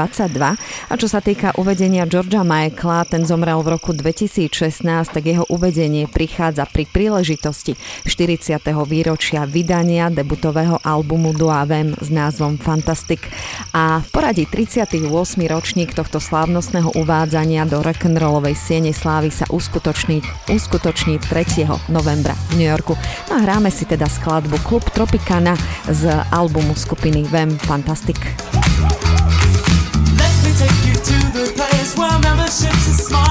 a 0.88 0.94
čo 0.94 1.08
sa 1.10 1.20
týka 1.20 1.54
uvedenia 1.60 2.06
Georgia 2.06 2.46
Michaela, 2.46 3.04
ten 3.06 3.26
zomrel 3.26 3.60
v 3.60 3.68
roku 3.78 3.90
2000 3.92 4.34
2016, 4.34 5.12
tak 5.12 5.23
jeho 5.24 5.48
uvedenie 5.48 6.04
prichádza 6.04 6.68
pri 6.68 6.84
príležitosti 6.84 7.80
40. 8.04 8.60
výročia 8.84 9.48
vydania 9.48 10.12
debutového 10.12 10.78
albumu 10.84 11.32
Duavem 11.32 11.96
s 11.96 12.12
názvom 12.12 12.60
Fantastic. 12.60 13.24
A 13.72 14.04
v 14.04 14.08
poradí 14.12 14.44
38. 14.44 15.00
ročník 15.48 15.96
tohto 15.96 16.20
slávnostného 16.20 16.92
uvádzania 16.94 17.64
do 17.64 17.80
rock'n'rollovej 17.80 18.54
siene 18.54 18.92
slávy 18.92 19.32
sa 19.32 19.48
uskutoční, 19.48 20.20
uskutoční 20.52 21.18
3. 21.18 21.66
novembra 21.88 22.36
v 22.52 22.60
New 22.60 22.68
Yorku. 22.68 22.94
No 23.32 23.36
a 23.36 23.42
hráme 23.42 23.72
si 23.72 23.88
teda 23.88 24.06
skladbu 24.06 24.60
Klub 24.62 24.84
Tropicana 24.92 25.56
z 25.88 26.12
albumu 26.30 26.76
skupiny 26.76 27.24
Vem 27.32 27.56
Fantastic. 27.58 28.20
Let 30.14 30.34
me 30.44 30.50
take 30.60 30.80
you 30.86 30.94
to 30.94 31.16
the 31.32 31.46
place 31.56 31.96
where 31.96 32.18
membership's 32.20 32.86
a 32.88 32.94
smiling 32.94 33.23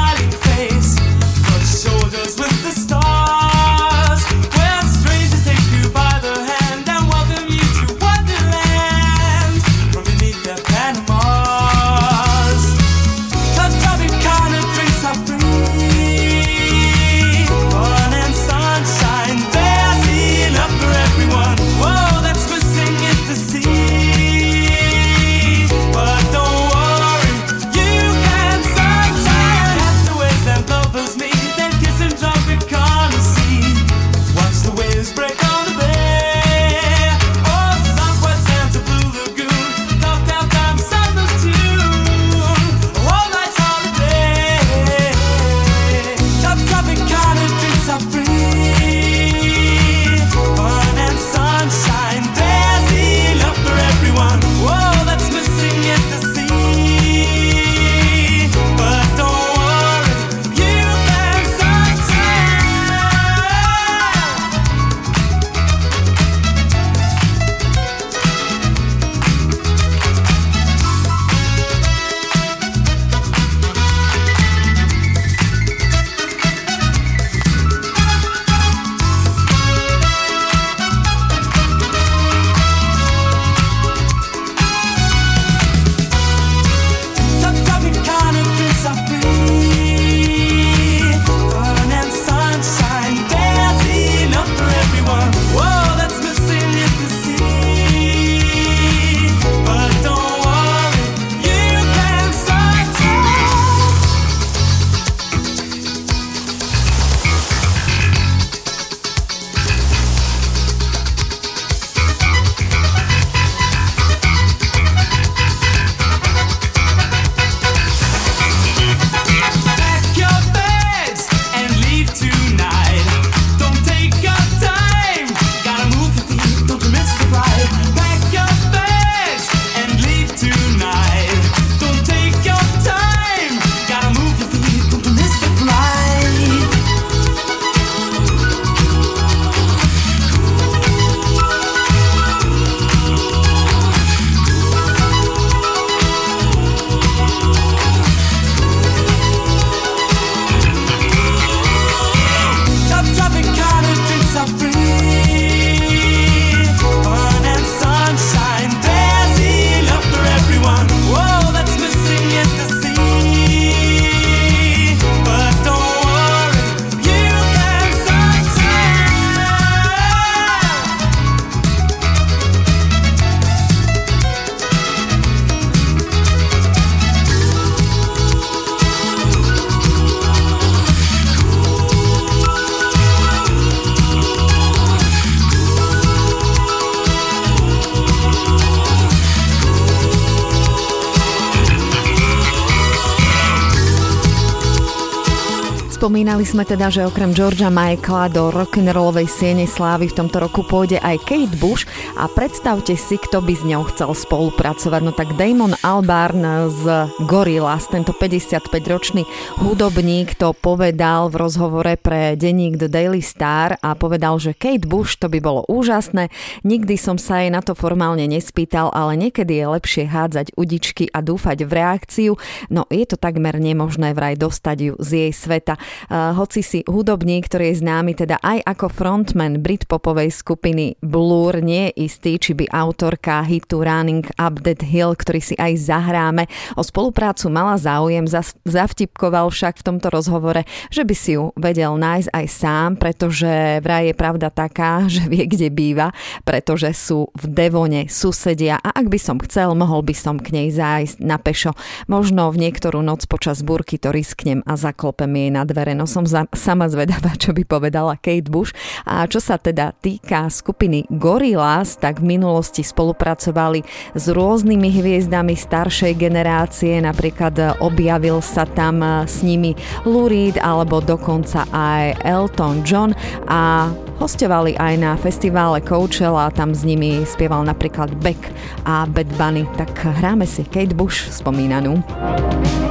Spomínali 196.14 196.46
sme 196.46 196.62
teda, 196.62 196.94
že 196.94 197.10
okrem 197.10 197.34
Georgia 197.34 197.74
Michaela 197.74 198.30
do 198.30 198.54
rock'n'rollovej 198.54 199.26
siene 199.26 199.66
slávy 199.66 200.14
v 200.14 200.22
tomto 200.22 200.46
roku 200.46 200.62
pôjde 200.62 201.02
aj 201.02 201.26
Kate 201.26 201.58
Bush 201.58 201.90
a 202.14 202.30
predstavte 202.30 202.94
si, 202.94 203.18
kto 203.18 203.42
by 203.42 203.54
s 203.58 203.66
ňou 203.66 203.82
chcel 203.90 204.14
spolupracovať. 204.14 205.02
No 205.02 205.10
tak 205.10 205.34
Damon 205.42 205.74
Albarn 205.82 206.70
z 206.70 207.10
Gorillaz, 207.26 207.90
tento 207.90 208.14
55-ročný 208.14 209.26
hudobník 209.58 210.38
to 210.38 210.54
povedal 210.54 211.34
v 211.34 211.50
rozhovore 211.50 211.98
pre 211.98 212.38
denník 212.38 212.78
The 212.78 212.94
Daily 212.94 213.26
Star 213.26 213.82
a 213.82 213.98
povedal, 213.98 214.38
že 214.38 214.54
Kate 214.54 214.86
Bush 214.86 215.18
to 215.18 215.34
by 215.34 215.42
bolo 215.42 215.66
úžasné, 215.66 216.30
nikdy 216.62 216.94
som 216.94 217.18
sa 217.18 217.42
jej 217.42 217.50
na 217.50 217.66
to 217.66 217.74
formálne 217.74 218.30
nespýtal, 218.30 218.94
ale 218.94 219.18
niekedy 219.18 219.58
je 219.58 219.66
lepšie 219.66 220.06
hádzať 220.06 220.54
udičky 220.54 221.10
a 221.10 221.26
dúfať 221.26 221.66
v 221.66 221.72
reakciu, 221.74 222.32
no 222.70 222.86
je 222.94 223.02
to 223.10 223.18
takmer 223.18 223.58
nemožné 223.58 224.14
vraj 224.14 224.38
dostať 224.38 224.78
ju 224.78 224.94
z 225.02 225.10
jej 225.18 225.34
sveta. 225.34 225.74
Uh, 225.74 226.03
hoci 226.12 226.60
si 226.60 226.80
hudobník, 226.84 227.48
ktorý 227.48 227.72
je 227.72 227.82
známy 227.86 228.12
teda 228.18 228.42
aj 228.44 228.60
ako 228.68 228.86
frontman 228.92 229.64
Britpopovej 229.64 230.34
skupiny 230.34 231.00
Blur, 231.00 231.64
nie 231.64 231.88
je 231.94 232.10
istý, 232.10 232.36
či 232.36 232.52
by 232.52 232.68
autorka 232.68 233.46
hitu 233.48 233.80
Running 233.80 234.28
Up 234.36 234.60
That 234.68 234.84
Hill, 234.84 235.16
ktorý 235.16 235.40
si 235.40 235.56
aj 235.56 235.80
zahráme, 235.80 236.52
o 236.76 236.84
spoluprácu 236.84 237.48
mala 237.48 237.80
záujem, 237.80 238.28
zavtipkoval 238.68 239.48
však 239.48 239.80
v 239.80 239.86
tomto 239.88 240.12
rozhovore, 240.12 240.68
že 240.92 241.08
by 241.08 241.16
si 241.16 241.40
ju 241.40 241.56
vedel 241.56 241.96
nájsť 241.96 242.30
aj 242.36 242.46
sám, 242.52 242.90
pretože 243.00 243.80
vraj 243.80 244.12
je 244.12 244.16
pravda 244.18 244.52
taká, 244.52 245.06
že 245.14 245.24
vie, 245.32 245.48
kde 245.48 245.72
býva, 245.72 246.12
pretože 246.44 246.92
sú 246.92 247.32
v 247.38 247.44
Devone 247.48 248.12
susedia 248.12 248.76
a 248.82 248.92
ak 248.92 249.08
by 249.08 249.20
som 249.22 249.38
chcel, 249.40 249.72
mohol 249.78 250.04
by 250.04 250.16
som 250.18 250.36
k 250.42 250.52
nej 250.52 250.68
zájsť 250.74 251.24
na 251.24 251.40
pešo. 251.40 251.72
Možno 252.12 252.52
v 252.52 252.68
niektorú 252.68 253.00
noc 253.00 253.24
počas 253.32 253.64
burky 253.64 253.96
to 253.96 254.12
risknem 254.12 254.66
a 254.68 254.76
zaklopem 254.76 255.32
jej 255.32 255.50
na 255.54 255.64
dvere. 255.64 255.93
No 255.94 256.10
som 256.10 256.26
za, 256.26 256.46
sama 256.54 256.90
zvedavá, 256.90 257.34
čo 257.38 257.54
by 257.56 257.64
povedala 257.66 258.20
Kate 258.20 258.50
Bush. 258.50 258.76
A 259.08 259.26
čo 259.30 259.40
sa 259.40 259.58
teda 259.62 259.94
týka 259.98 260.50
skupiny 260.52 261.08
Gorillaz, 261.10 261.98
tak 261.98 262.20
v 262.20 262.38
minulosti 262.38 262.82
spolupracovali 262.82 263.86
s 264.18 264.26
rôznymi 264.30 264.90
hviezdami 264.90 265.54
staršej 265.56 266.14
generácie, 266.20 267.00
napríklad 267.00 267.80
objavil 267.80 268.44
sa 268.44 268.68
tam 268.68 269.02
s 269.24 269.46
nimi 269.46 269.78
Lou 270.04 270.28
Reed 270.28 270.60
alebo 270.60 271.00
dokonca 271.00 271.66
aj 271.72 272.22
Elton 272.26 272.84
John 272.84 273.12
a 273.48 273.90
hostovali 274.22 274.78
aj 274.78 274.94
na 275.02 275.12
festivále 275.18 275.82
Coachella, 275.82 276.54
tam 276.54 276.72
s 276.72 276.86
nimi 276.86 277.26
spieval 277.26 277.66
napríklad 277.66 278.14
Beck 278.22 278.40
a 278.86 279.10
Bad 279.10 279.30
Bunny, 279.36 279.66
tak 279.76 279.92
hráme 279.98 280.46
si 280.46 280.64
Kate 280.68 280.96
Bush 280.96 281.28
spomínanú. 281.34 282.00
And 282.24 282.83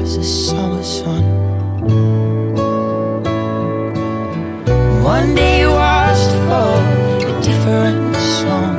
as 0.00 0.16
the 0.16 0.24
summer 0.24 0.82
sun. 0.82 1.24
One 5.02 5.34
day 5.34 5.66
was 5.66 6.20
for 6.46 6.72
a 7.30 7.40
different 7.42 8.16
song, 8.16 8.76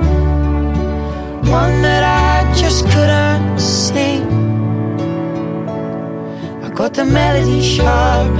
one 1.59 1.75
that 1.87 2.03
I 2.03 2.53
just 2.61 2.85
couldn't 2.91 3.59
sing. 3.59 4.23
I 6.63 6.69
got 6.69 6.93
the 6.93 7.05
melody 7.05 7.61
sharp, 7.61 8.35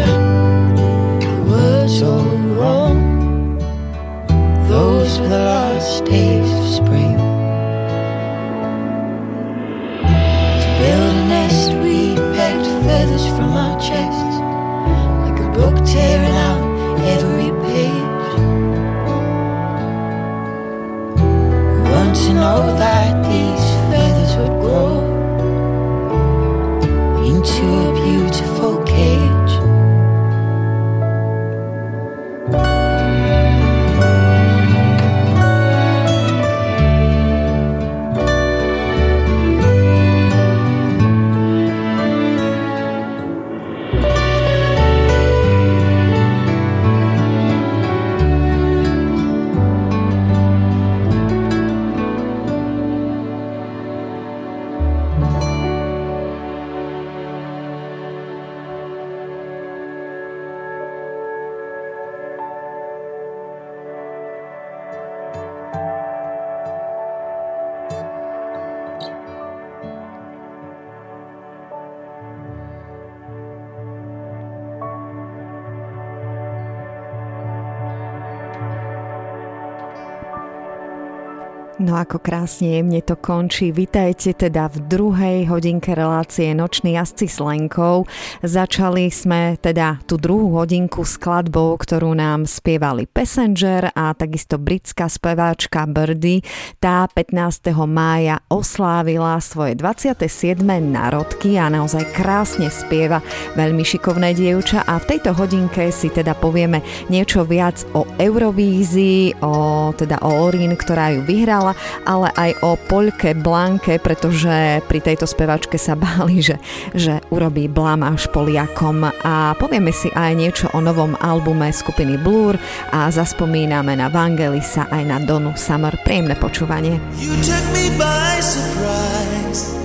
No 81.91 81.99
ako 81.99 82.23
krásne 82.23 82.79
jemne 82.79 83.03
to 83.03 83.19
končí. 83.19 83.75
Vitajte 83.75 84.31
teda 84.31 84.71
v 84.71 84.79
druhej 84.87 85.51
hodinke 85.51 85.91
relácie 85.91 86.55
Nočný 86.55 86.95
jazdci 86.95 87.27
s 87.27 87.43
Lenkou. 87.43 88.07
Začali 88.39 89.11
sme 89.11 89.59
teda 89.59 89.99
tú 90.07 90.15
druhú 90.15 90.55
hodinku 90.55 91.03
skladbou, 91.03 91.75
ktorú 91.75 92.15
nám 92.15 92.47
spievali 92.47 93.11
Passenger 93.11 93.91
a 93.91 94.15
takisto 94.15 94.55
britská 94.55 95.11
speváčka 95.11 95.83
Birdie. 95.83 96.47
Tá 96.79 97.11
15. 97.11 97.75
mája 97.83 98.39
oslávila 98.47 99.35
svoje 99.43 99.75
27. 99.75 100.63
národky 100.63 101.59
a 101.59 101.67
naozaj 101.67 102.07
krásne 102.15 102.71
spieva 102.71 103.19
veľmi 103.59 103.83
šikovné 103.83 104.31
dievča 104.31 104.87
a 104.87 104.95
v 104.95 105.11
tejto 105.11 105.35
hodinke 105.35 105.91
si 105.91 106.07
teda 106.07 106.39
povieme 106.39 106.79
niečo 107.11 107.43
viac 107.43 107.83
o 107.91 108.07
Eurovízii, 108.15 109.43
o, 109.43 109.91
teda 109.91 110.23
o 110.23 110.47
Orin, 110.47 110.71
ktorá 110.79 111.19
ju 111.19 111.27
vyhrala 111.27 111.80
ale 112.05 112.33
aj 112.35 112.51
o 112.65 112.75
Poľke 112.75 113.37
Blanke, 113.37 113.97
pretože 114.01 114.83
pri 114.85 114.99
tejto 114.99 115.25
spevačke 115.25 115.75
sa 115.75 115.93
báli, 115.97 116.43
že, 116.43 116.57
že 116.95 117.21
urobí 117.29 117.67
blamáž 117.71 118.27
Poliakom 118.31 119.07
a 119.07 119.53
povieme 119.55 119.93
si 119.95 120.09
aj 120.11 120.31
niečo 120.35 120.65
o 120.73 120.79
novom 120.79 121.15
albume 121.19 121.69
skupiny 121.71 122.17
Blur 122.19 122.55
a 122.91 123.07
zaspomíname 123.11 123.95
na 123.97 124.07
Vangelisa 124.11 124.87
aj 124.89 125.03
na 125.05 125.17
Donu 125.21 125.53
Summer. 125.55 125.93
Príjemné 126.01 126.35
počúvanie. 126.37 126.97
You 127.21 127.33
took 127.43 127.65
me 127.73 127.93
by 127.97 128.39
surprise 128.41 129.81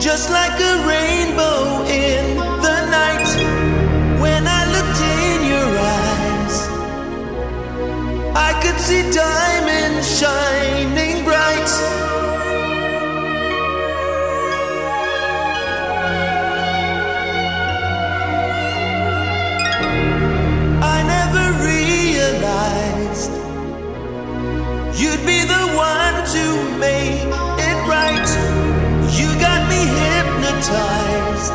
Just 0.00 0.30
like 0.30 0.58
a 0.58 0.86
rainbow 0.88 1.84
in 1.84 2.36
the 2.62 2.79
I 8.34 8.52
could 8.62 8.78
see 8.80 9.02
diamonds 9.10 10.18
shining 10.18 11.24
bright. 11.24 11.70
I 20.82 21.02
never 21.14 21.44
realized 21.64 23.32
you'd 25.00 25.24
be 25.26 25.40
the 25.44 25.64
one 25.74 26.16
to 26.34 26.44
make 26.78 27.26
it 27.68 27.78
right. 27.88 28.30
You 29.18 29.28
got 29.40 29.60
me 29.68 29.80
hypnotized 30.02 31.52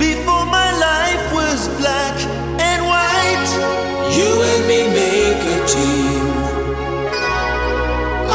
before 0.00 0.46
my 0.46 0.70
life 0.88 1.30
was 1.30 1.68
black 1.78 2.16
and 2.58 2.80
white, 2.86 3.50
you 4.16 4.30
and 4.50 4.62
me 4.66 4.80
make 4.88 5.42
a 5.56 5.58
team. 5.76 6.24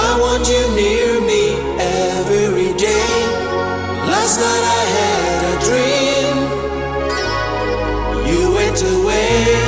I 0.08 0.12
want 0.22 0.48
you 0.48 0.64
near 0.76 1.20
me 1.22 1.44
every 1.80 2.72
day. 2.78 3.18
Last 4.14 4.38
night 4.46 4.66
I 4.80 4.84
had 5.00 5.40
a 5.54 5.56
dream. 5.68 6.36
You 8.30 8.42
went 8.54 8.80
away. 8.84 9.65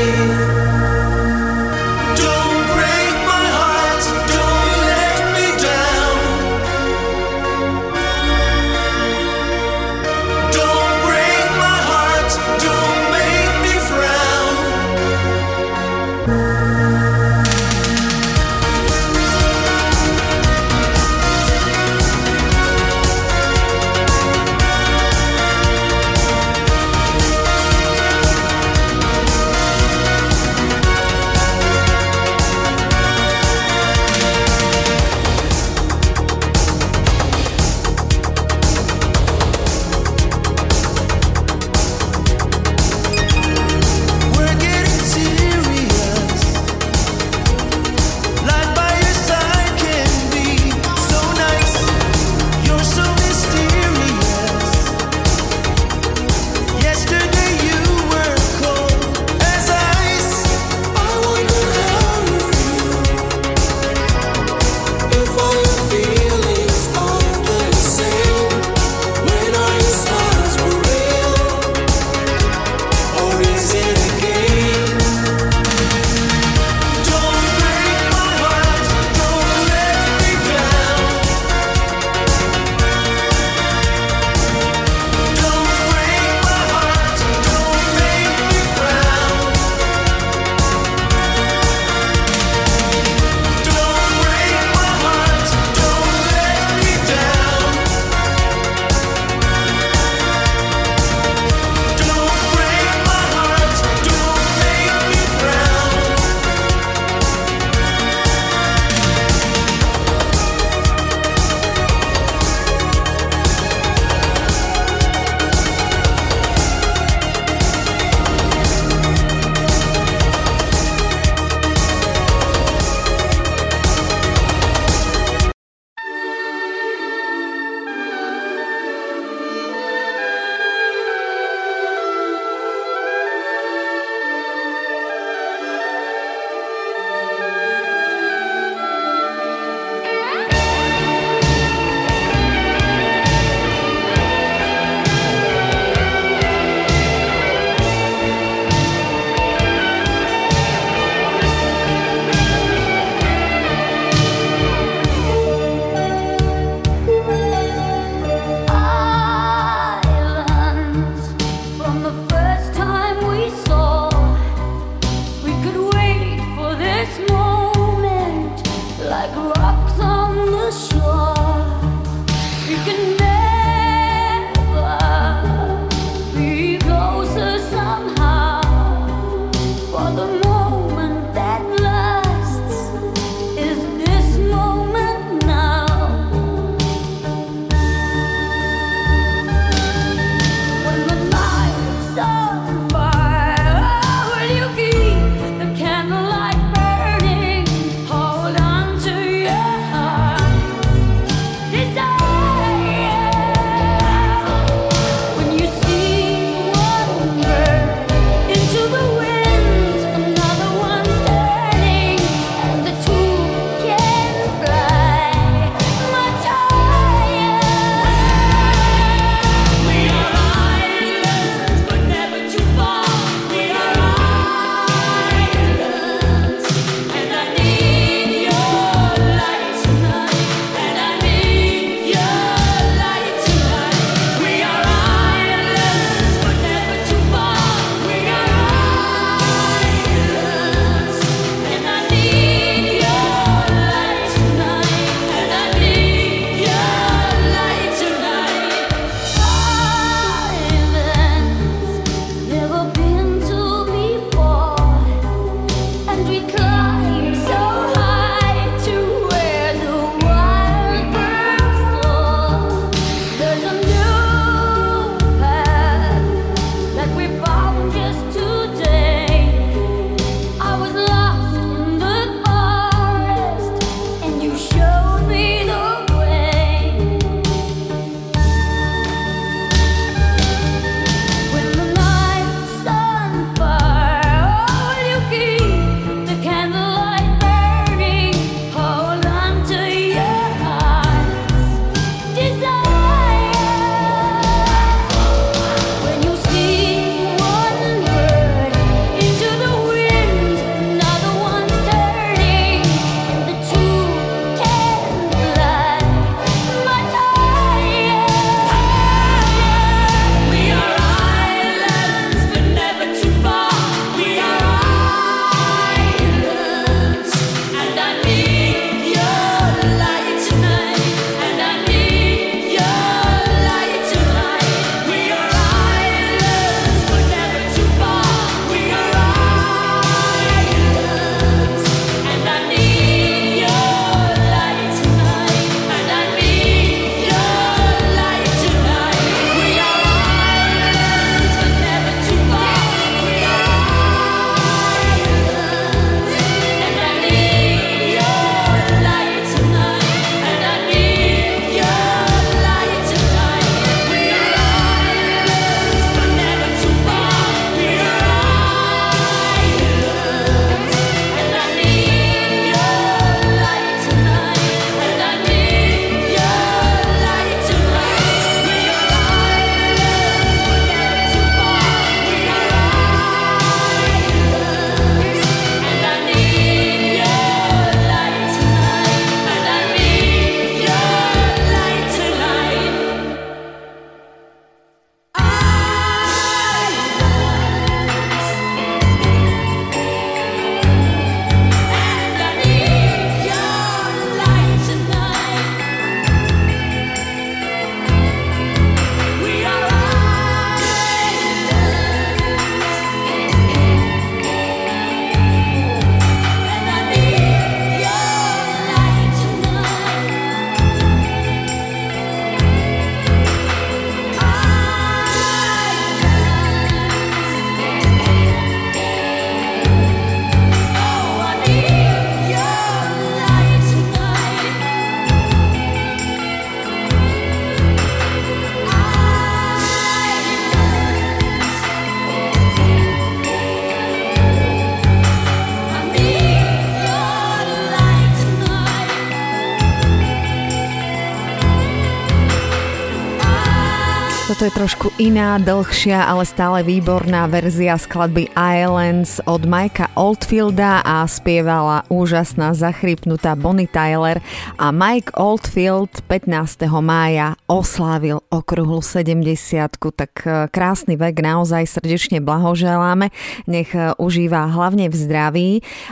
Trošku 444.77 445.09
iná, 445.17 445.57
dlhšia, 445.57 446.21
ale 446.21 446.45
stále 446.45 446.85
výborná 446.85 447.49
verzia 447.49 447.97
skladby 447.97 448.53
Islands 448.53 449.41
od 449.49 449.65
Mikea 449.65 450.13
Oldfielda 450.13 451.01
a 451.01 451.25
spievala 451.25 452.05
úžasná 452.13 452.77
zachrypnutá 452.77 453.57
Bonnie 453.57 453.89
Tyler 453.89 454.37
a 454.77 454.93
Mike 454.93 455.33
Oldfield 455.33 456.21
15. 456.29 456.93
mája 457.01 457.57
oslávil 457.65 458.37
okruhlu 458.53 459.01
70 459.01 459.97
tak 460.13 460.45
e, 460.45 460.69
krásny 460.69 461.17
vek, 461.17 461.41
naozaj 461.41 461.97
srdečne 461.97 462.37
blahoželáme, 462.37 463.33
nech 463.65 463.89
e, 463.97 464.13
užíva 464.21 464.69
hlavne 464.69 465.09
v 465.09 465.15
zdraví 465.17 465.71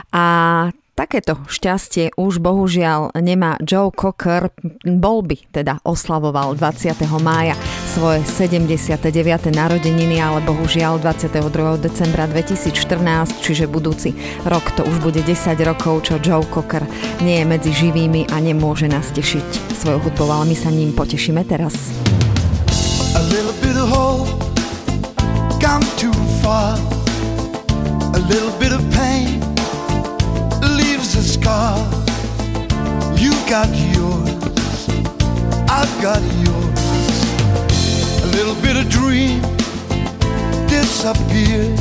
a 0.09 0.25
Takéto 0.95 1.43
šťastie 1.51 2.15
už 2.15 2.39
bohužiaľ 2.39 3.19
nemá 3.19 3.59
Joe 3.59 3.91
Cocker, 3.91 4.47
bol 4.87 5.27
by 5.27 5.51
teda 5.51 5.83
oslavoval 5.83 6.55
20. 6.55 6.95
mája 7.19 7.59
svoje 7.95 8.27
79. 8.27 9.55
narodeniny, 9.55 10.19
ale 10.19 10.43
bohužiaľ 10.43 10.99
22. 10.99 11.79
decembra 11.79 12.27
2014, 12.27 13.39
čiže 13.39 13.71
budúci 13.71 14.11
rok 14.43 14.67
to 14.75 14.83
už 14.83 14.99
bude 14.99 15.23
10 15.23 15.55
rokov, 15.63 16.11
čo 16.11 16.19
Joe 16.19 16.43
Cocker 16.51 16.83
nie 17.23 17.39
je 17.39 17.45
medzi 17.47 17.71
živými 17.71 18.27
a 18.35 18.43
nemôže 18.43 18.91
nás 18.91 19.15
tešiť 19.15 19.79
svojou 19.79 20.11
hudbou, 20.11 20.27
ale 20.27 20.51
my 20.51 20.55
sa 20.59 20.67
ním 20.75 20.91
potešíme 20.91 21.47
teraz. 21.47 21.95
A 23.15 23.23
little 23.31 23.55
bit 23.63 23.79
of 23.79 23.87
hope, 23.87 24.27
come 25.63 25.87
too 25.95 26.11
far, 26.43 26.75
a 28.11 28.19
little 28.27 28.51
bit 28.59 28.75
of 28.75 28.83
pain 28.91 29.39
a 31.15 31.23
scar. 31.23 31.77
You 33.15 33.31
got 33.47 33.71
yours, 33.95 34.35
I've 35.69 35.93
got 36.01 36.21
yours. 36.43 36.84
Dream 38.89 39.41
disappears 40.67 41.79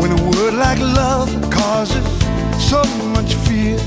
when 0.00 0.10
a 0.12 0.20
word 0.30 0.54
like 0.54 0.78
love 0.78 1.30
causes 1.50 2.04
so 2.58 2.82
much 3.14 3.34
fear. 3.46 3.78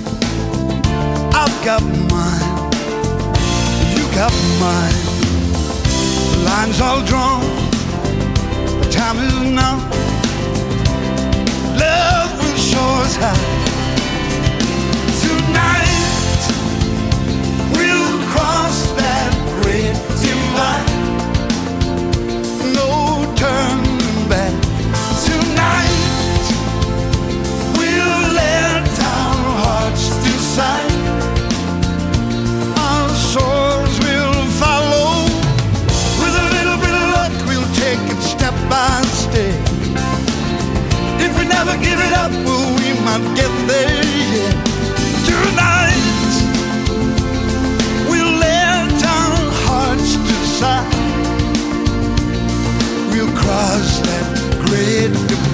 I've 1.34 1.56
got 1.64 1.82
mine, 2.14 2.72
you 3.95 4.03
got 4.15 4.34
mine. 4.60 4.98
The 6.32 6.40
lines 6.45 6.80
all 6.82 7.02
drawn, 7.06 7.41
the 8.82 8.90
time 8.91 9.18
is 9.18 9.34
now. 9.61 9.78
Love 11.78 12.32
will 12.40 12.57
show 12.57 12.88
us 13.03 13.15
how 13.15 13.36
tonight 15.22 15.86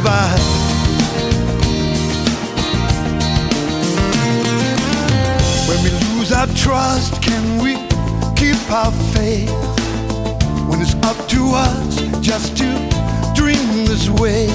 great. 0.04 0.44
When 5.68 5.80
we 5.84 5.90
lose 6.06 6.32
our 6.32 6.48
trust, 6.48 7.22
can 7.22 7.64
we 7.64 7.76
keep 8.36 8.60
our 8.70 8.92
faith? 9.14 9.50
When 10.68 10.82
it's 10.82 10.96
up 10.96 11.18
to 11.30 11.42
us 11.54 12.02
just 12.20 12.58
to 12.58 12.68
dream 13.34 13.86
this 13.86 14.10
way. 14.10 14.48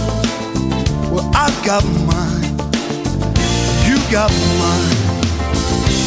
Well, 1.12 1.30
I've 1.34 1.58
got 1.64 1.84
mine, 2.06 2.52
you 3.88 3.96
got 4.12 4.30
mine. 4.60 4.96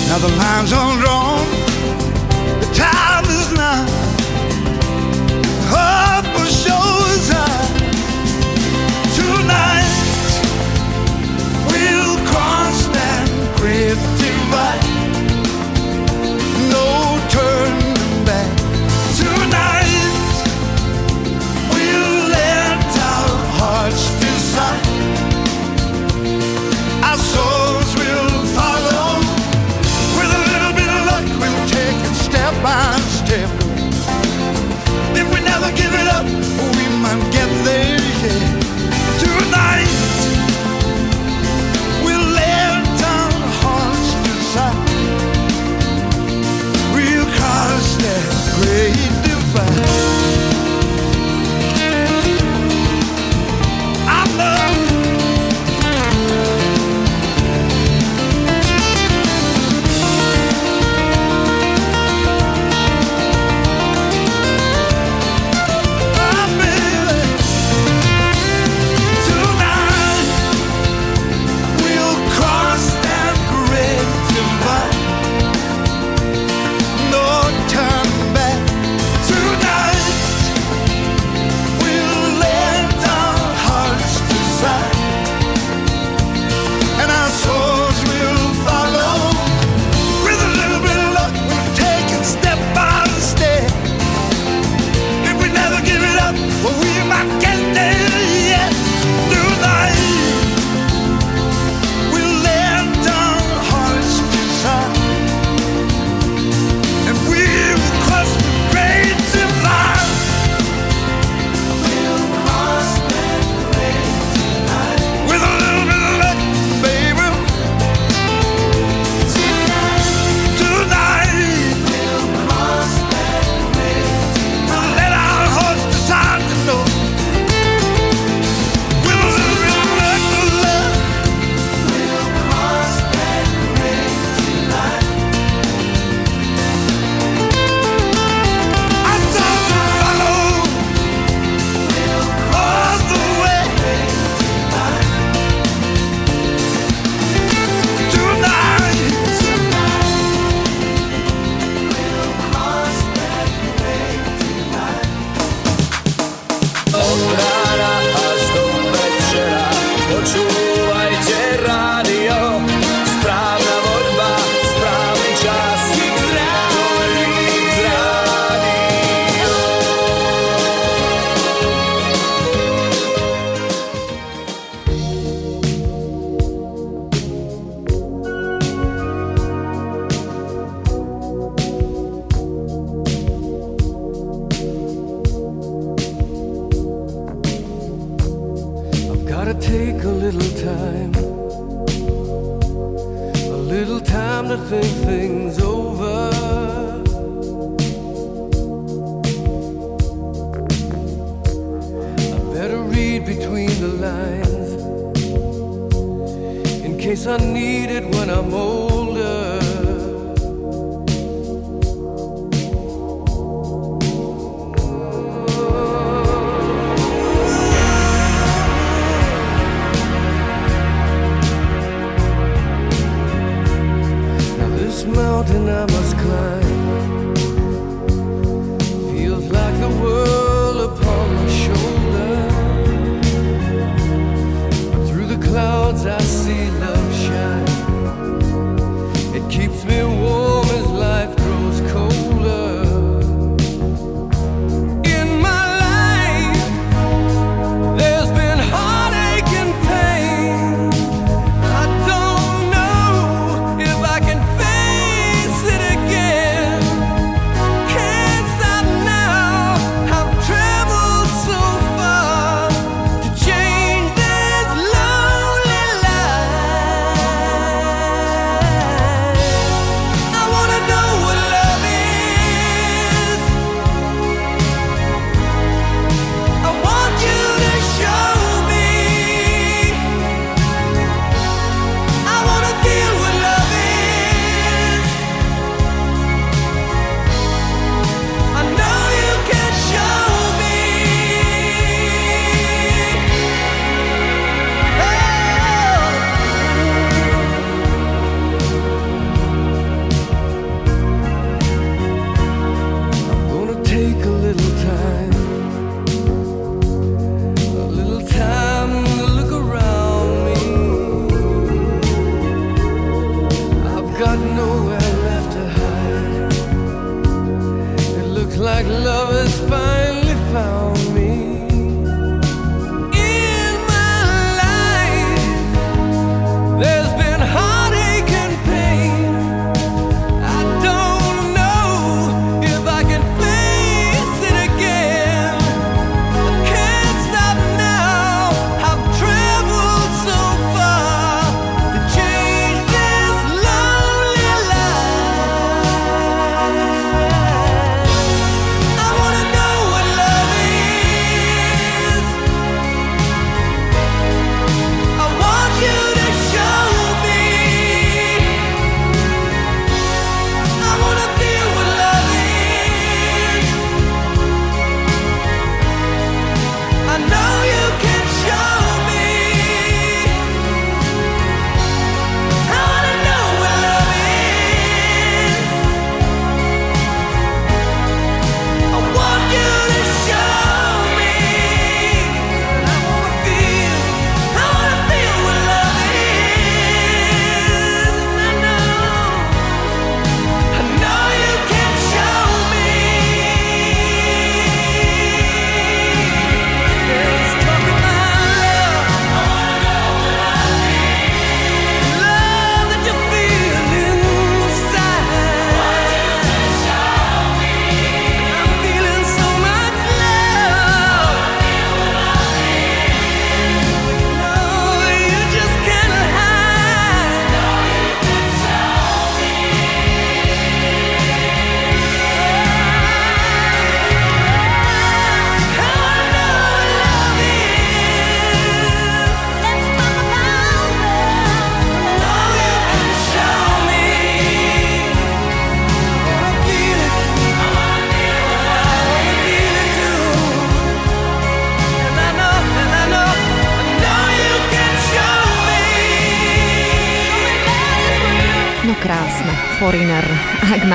Now 0.08 0.20
the 0.20 0.34
lines 0.38 0.72
are 0.74 0.98
drawn, 1.02 1.46
the 2.60 2.70
time 2.76 3.26
is 3.26 3.52
now. 3.54 3.86
Hope 5.74 6.28
will 6.36 6.46
show 6.46 7.02
cross 12.72 12.88
that 12.88 13.28
great 13.58 13.98
divide. 14.20 14.86
No 16.72 17.20
turning 17.30 17.81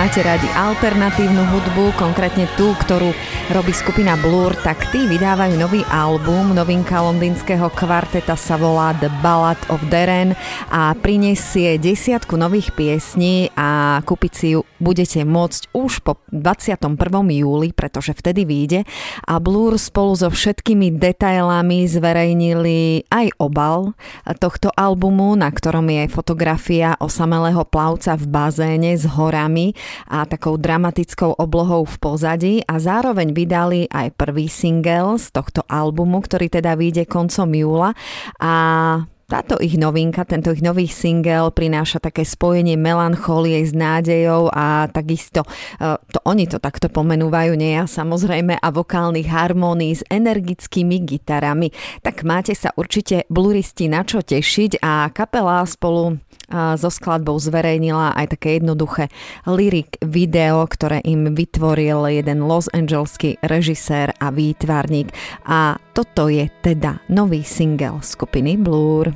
máte 0.06 0.22
radi 0.22 0.46
alternatívnu 0.54 1.50
hudbu, 1.50 1.90
konkrétne 1.98 2.46
tú, 2.54 2.78
ktorú 2.78 3.10
robí 3.52 3.70
skupina 3.70 4.18
Blur, 4.18 4.58
tak 4.66 4.90
tí 4.90 5.06
vydávajú 5.06 5.54
nový 5.54 5.86
album. 5.86 6.50
Novinka 6.50 6.98
londýnskeho 6.98 7.70
kvarteta 7.70 8.34
sa 8.34 8.58
volá 8.58 8.90
The 8.98 9.06
Ballad 9.22 9.60
of 9.70 9.78
Darren 9.86 10.34
a 10.66 10.90
prinesie 10.98 11.78
desiatku 11.78 12.34
nových 12.34 12.74
piesní 12.74 13.54
a 13.54 14.02
kúpiť 14.02 14.32
si 14.34 14.46
ju 14.58 14.66
budete 14.82 15.22
môcť 15.22 15.70
už 15.78 16.02
po 16.02 16.18
21. 16.34 16.98
júli, 17.30 17.70
pretože 17.70 18.18
vtedy 18.18 18.42
vyjde. 18.42 18.80
A 19.30 19.38
Blur 19.38 19.78
spolu 19.78 20.18
so 20.18 20.26
všetkými 20.26 20.98
detailami 20.98 21.86
zverejnili 21.86 23.06
aj 23.14 23.30
obal 23.38 23.94
tohto 24.42 24.74
albumu, 24.74 25.38
na 25.38 25.54
ktorom 25.54 25.86
je 25.86 26.10
fotografia 26.10 26.98
osamelého 26.98 27.62
plavca 27.62 28.18
v 28.18 28.26
bazéne 28.26 28.98
s 28.98 29.06
horami 29.06 29.76
a 30.10 30.26
takou 30.26 30.58
dramatickou 30.58 31.38
oblohou 31.38 31.86
v 31.86 31.96
pozadí 32.02 32.54
a 32.66 32.82
zároveň 32.82 33.35
vydali 33.36 33.84
aj 33.92 34.16
prvý 34.16 34.48
single 34.48 35.20
z 35.20 35.28
tohto 35.36 35.60
albumu, 35.68 36.24
ktorý 36.24 36.48
teda 36.48 36.72
vyjde 36.72 37.04
koncom 37.04 37.52
júla 37.52 37.92
a 38.40 38.54
táto 39.26 39.58
ich 39.58 39.74
novinka, 39.74 40.22
tento 40.22 40.54
ich 40.54 40.62
nový 40.62 40.86
single 40.86 41.50
prináša 41.50 41.98
také 41.98 42.22
spojenie 42.22 42.78
melancholie 42.78 43.58
s 43.58 43.74
nádejou 43.74 44.54
a 44.54 44.86
takisto 44.86 45.42
e, 45.82 45.98
to 45.98 46.22
oni 46.22 46.46
to 46.46 46.62
takto 46.62 46.86
pomenúvajú, 46.86 47.58
nie 47.58 47.74
ja 47.74 47.90
samozrejme, 47.90 48.54
a 48.54 48.68
vokálnych 48.70 49.26
harmónií 49.26 49.98
s 49.98 50.06
energickými 50.06 51.02
gitarami. 51.02 51.74
Tak 52.06 52.22
máte 52.22 52.54
sa 52.54 52.70
určite 52.78 53.26
bluristi 53.26 53.90
na 53.90 54.06
čo 54.06 54.22
tešiť 54.22 54.78
a 54.78 55.10
kapela 55.10 55.66
spolu 55.66 56.22
so 56.50 56.88
skladbou 56.90 57.38
zverejnila 57.38 58.14
aj 58.14 58.38
také 58.38 58.62
jednoduché 58.62 59.10
lyric 59.46 59.98
video, 60.02 60.62
ktoré 60.66 61.02
im 61.02 61.34
vytvoril 61.34 62.06
jeden 62.10 62.46
Los 62.46 62.70
Angeleský 62.70 63.38
režisér 63.42 64.14
a 64.22 64.30
výtvarník. 64.30 65.10
A 65.46 65.78
toto 65.92 66.30
je 66.30 66.46
teda 66.62 67.02
nový 67.10 67.42
single 67.42 68.02
skupiny 68.02 68.54
Blur. 68.56 69.10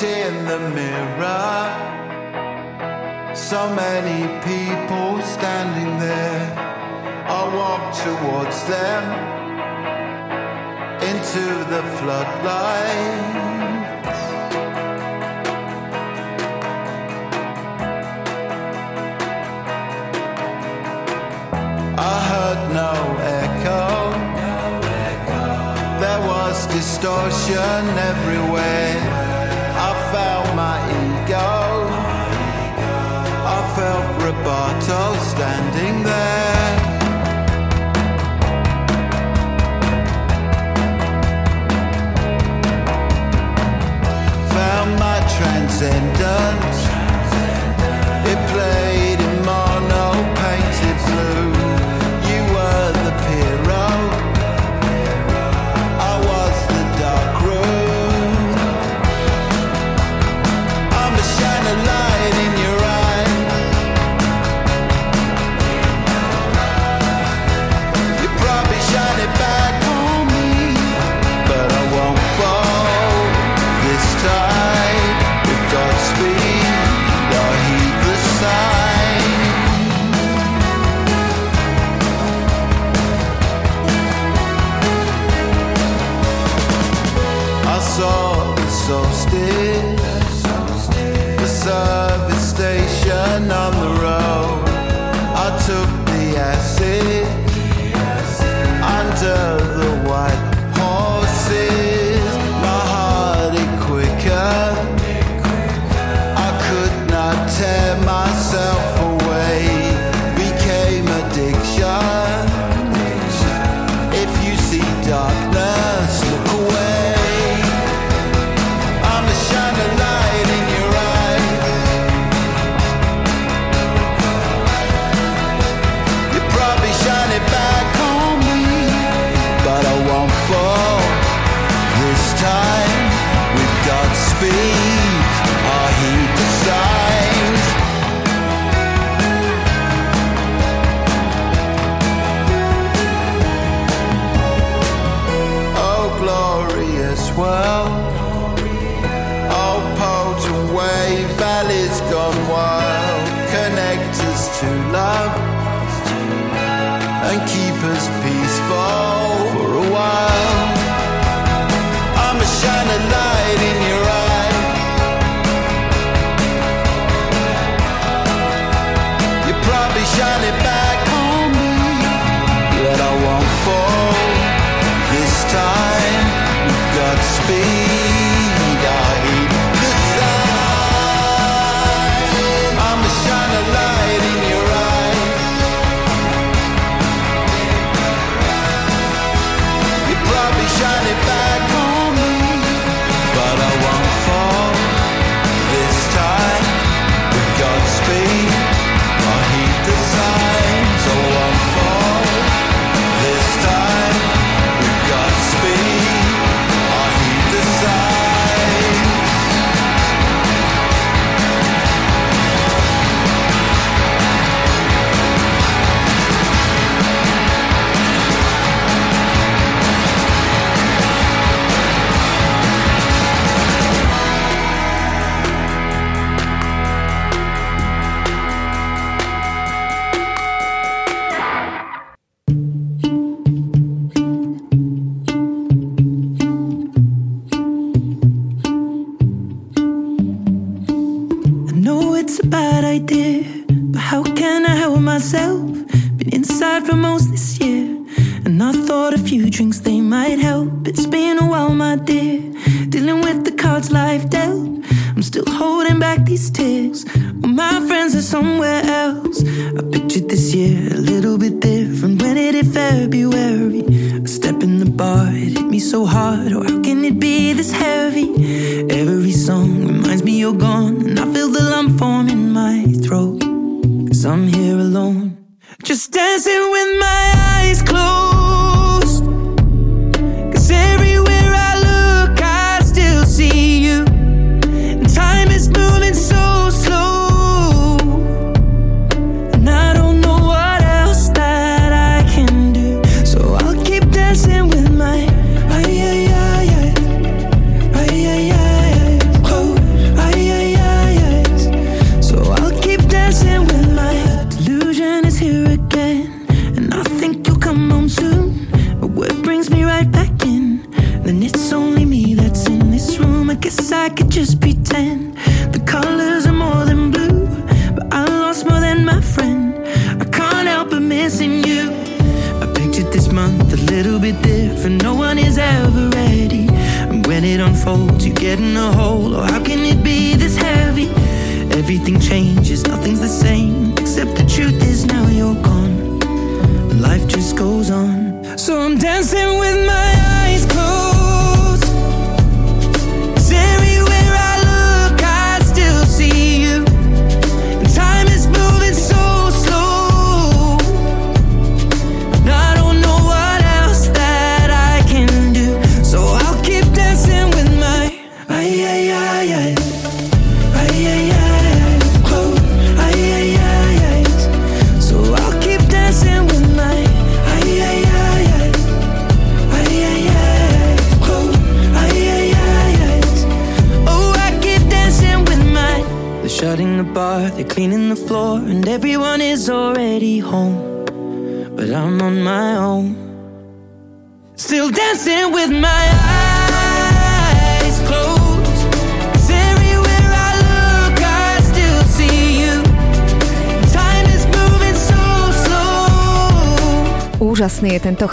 In 0.00 0.46
the 0.46 0.58
mirror 0.70 1.66
So 3.34 3.68
many 3.74 4.22
people 4.46 5.20
standing 5.22 5.98
there 5.98 6.46
I 7.26 7.42
walked 7.50 7.98
towards 7.98 8.64
them 8.70 9.02
Into 11.02 11.44
the 11.66 11.82
floodlight 11.98 13.59
I 22.02 22.16
heard 22.32 22.60
no 22.82 22.92
echo. 23.44 23.86
There 26.00 26.22
was 26.26 26.66
distortion 26.68 27.82
everywhere. 28.12 28.96
I 29.88 29.90
felt 30.10 30.48
my 30.56 30.78
ego. 31.02 31.50
I 33.56 33.60
felt 33.76 34.06
Roboto 34.22 35.02
standing 35.32 36.02
there. 36.10 36.72
Found 44.56 44.90
my 44.98 45.18
transcendence. 45.36 46.78
It 48.32 48.38
played 48.52 48.89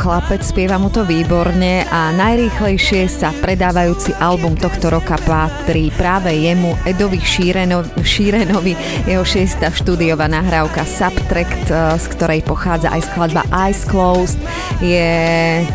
chlapec, 0.07 0.39
spieva 0.39 0.79
mu 0.79 0.87
to 0.87 1.03
výborne 1.03 1.83
a 1.91 2.15
najrýchlejšie 2.15 3.11
sa 3.11 3.35
predávajúci 3.43 4.15
album 4.23 4.55
tohto 4.55 4.87
roka 4.87 5.19
patrí 5.27 5.91
práve 5.91 6.31
jemu 6.31 6.79
Edovi 6.87 7.19
Šíreno, 7.19 7.83
Šírenovi, 7.99 8.71
jeho 9.03 9.27
šiesta 9.27 9.67
štúdiová 9.67 10.31
nahrávka 10.31 10.87
Subtract, 10.87 11.67
eh, 11.67 11.99
z 11.99 12.05
ktorej 12.15 12.39
pochádza 12.47 12.87
aj 12.95 13.03
skladba 13.11 13.43
Eyes 13.51 13.83
Closed, 13.83 14.39
je 14.79 15.11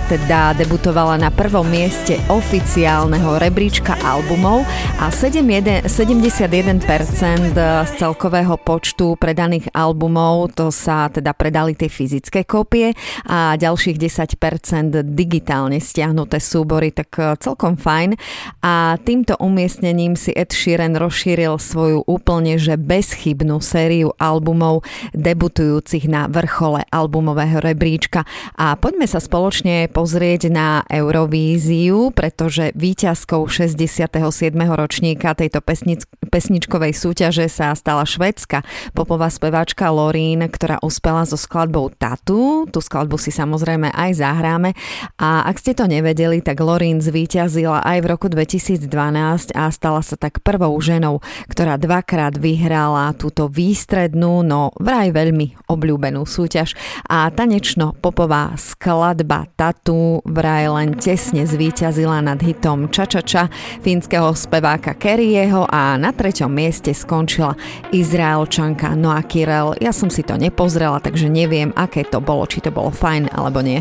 teda 0.08 0.56
debutovala 0.56 1.20
na 1.20 1.28
prvom 1.28 1.68
mieste 1.68 2.16
oficiálneho 2.32 3.36
rebríčka 3.36 4.00
albumov 4.00 4.64
a 4.96 5.12
71, 5.12 5.84
71% 5.84 7.52
eh, 7.52 7.84
z 7.84 7.90
celkového 8.00 8.56
počtu 8.56 9.12
predaných 9.20 9.68
albumov, 9.76 10.56
to 10.56 10.72
sa 10.72 11.12
teda 11.12 11.36
predali 11.36 11.76
tie 11.76 11.92
fyzické 11.92 12.48
kópie 12.48 12.96
a 13.28 13.60
ďalších 13.60 14.00
10 14.00 14.21
digitálne 15.02 15.82
stiahnuté 15.82 16.38
súbory, 16.38 16.94
tak 16.94 17.10
e, 17.18 17.34
celkom 17.42 17.74
fajn. 17.74 18.14
A 18.62 18.96
týmto 19.02 19.34
umiestnením 19.42 20.14
si 20.14 20.30
Ed 20.32 20.54
Sheeran 20.54 20.94
rozšíril 20.94 21.58
svoju 21.58 22.06
úplne 22.06 22.54
že 22.60 22.78
bezchybnú 22.78 23.58
sériu 23.58 24.14
albumov 24.20 24.86
debutujúcich 25.16 26.06
na 26.06 26.30
vrchole 26.30 26.86
albumového 26.92 27.58
rebríčka. 27.58 28.22
A 28.54 28.76
poďme 28.76 29.08
sa 29.08 29.18
spoločne 29.18 29.88
pozrieť 29.90 30.52
na 30.52 30.84
Eurovíziu, 30.86 32.12
pretože 32.12 32.70
víťazkou 32.76 33.48
67. 33.48 34.08
ročníka 34.52 35.34
tejto 35.34 35.64
pesnic- 35.64 36.06
pesničkovej 36.28 36.92
súťaže 36.92 37.48
sa 37.48 37.72
stala 37.72 38.04
švedská 38.04 38.64
popová 38.92 39.28
speváčka 39.32 39.88
Lorín, 39.88 40.44
ktorá 40.44 40.78
uspela 40.84 41.24
so 41.24 41.36
skladbou 41.38 41.90
Tatu. 41.92 42.68
Tú 42.68 42.78
skladbu 42.80 43.16
si 43.16 43.32
samozrejme 43.32 43.92
aj 43.92 44.11
aj 44.12 44.20
zahráme. 44.20 44.76
A 45.16 45.48
ak 45.48 45.56
ste 45.56 45.72
to 45.72 45.88
nevedeli, 45.88 46.44
tak 46.44 46.60
Lorin 46.60 47.00
zvíťazila 47.00 47.80
aj 47.80 47.98
v 48.04 48.06
roku 48.12 48.28
2012 48.28 49.56
a 49.56 49.72
stala 49.72 50.04
sa 50.04 50.20
tak 50.20 50.44
prvou 50.44 50.76
ženou, 50.84 51.24
ktorá 51.48 51.80
dvakrát 51.80 52.36
vyhrala 52.36 53.16
túto 53.16 53.48
výstrednú, 53.48 54.44
no 54.44 54.76
vraj 54.76 55.16
veľmi 55.16 55.64
obľúbenú 55.72 56.28
súťaž. 56.28 56.76
A 57.08 57.32
tanečno-popová 57.32 58.52
skladba 58.60 59.48
Tatu 59.56 60.20
vraj 60.28 60.68
len 60.68 60.92
tesne 61.00 61.48
zvíťazila 61.48 62.20
nad 62.20 62.38
hitom 62.44 62.92
Čačača 62.92 63.48
fínskeho 63.80 64.36
speváka 64.36 64.92
Kerieho 64.92 65.64
a 65.70 65.96
na 65.96 66.12
treťom 66.12 66.52
mieste 66.52 66.92
skončila 66.92 67.56
Izraelčanka 67.94 68.92
Noa 68.98 69.24
Kirel. 69.24 69.78
Ja 69.80 69.94
som 69.94 70.12
si 70.12 70.20
to 70.26 70.36
nepozrela, 70.36 71.00
takže 71.00 71.30
neviem, 71.30 71.72
aké 71.78 72.04
to 72.04 72.18
bolo, 72.18 72.44
či 72.44 72.60
to 72.60 72.74
bolo 72.74 72.90
fajn 72.90 73.32
alebo 73.32 73.62
nie. 73.62 73.80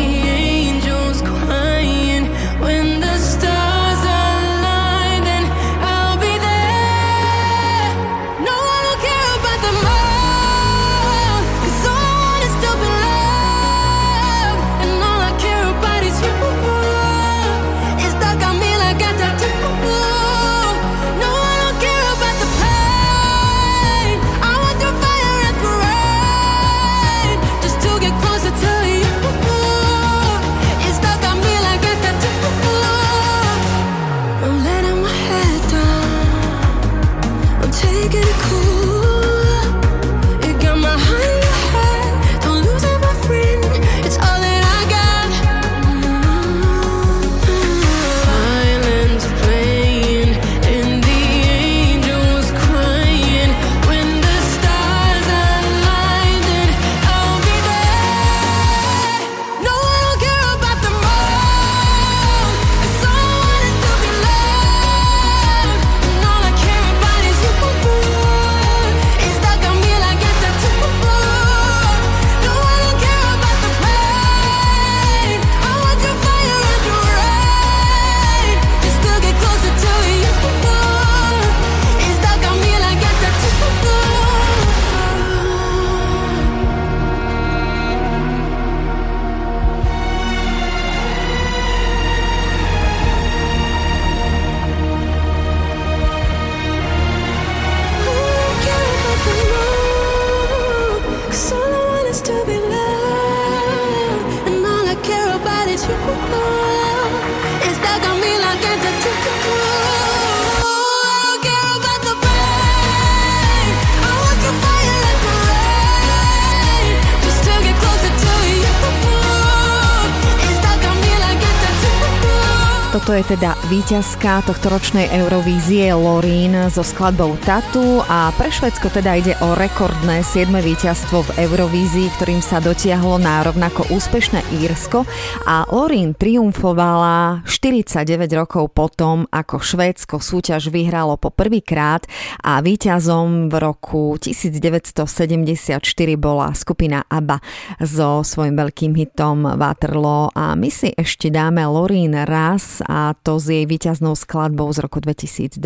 víťazka 123.71 124.43
tohto 124.43 124.67
ročnej 124.67 125.07
Eurovízie 125.15 125.95
Lorín 125.95 126.51
so 126.67 126.83
skladbou 126.83 127.39
Tatu 127.39 128.03
a 128.03 128.27
pre 128.35 128.51
Švedsko 128.51 128.91
teda 128.91 129.15
ide 129.15 129.39
o 129.39 129.55
rekordné 129.55 130.27
7. 130.27 130.51
víťazstvo 130.51 131.23
v 131.31 131.47
Eurovízii, 131.47 132.11
ktorým 132.19 132.43
sa 132.43 132.59
dotiahlo 132.59 133.15
na 133.15 133.39
rovnako 133.39 133.87
úspešné 133.95 134.43
Írsko 134.59 135.07
a 135.47 135.63
Lorín 135.71 136.11
triumfovala 136.11 137.47
49 137.61 138.25
rokov 138.33 138.73
potom, 138.73 139.29
ako 139.29 139.61
Švédsko 139.61 140.17
súťaž 140.17 140.73
vyhralo 140.73 141.13
po 141.21 141.29
prvýkrát 141.29 142.09
a 142.41 142.57
víťazom 142.57 143.53
v 143.53 143.55
roku 143.61 144.17
1974 144.17 145.77
bola 146.17 146.57
skupina 146.57 147.05
ABBA 147.05 147.37
so 147.77 148.25
svojím 148.25 148.57
veľkým 148.57 148.97
hitom 148.97 149.45
Waterloo 149.61 150.33
a 150.33 150.57
my 150.57 150.73
si 150.73 150.89
ešte 150.97 151.29
dáme 151.29 151.61
Lorín 151.69 152.17
raz 152.25 152.81
a 152.89 153.13
to 153.13 153.37
s 153.37 153.53
jej 153.53 153.69
víťaznou 153.69 154.17
skladbou 154.17 154.73
z 154.73 154.81
roku 154.81 154.97
2012 154.97 155.61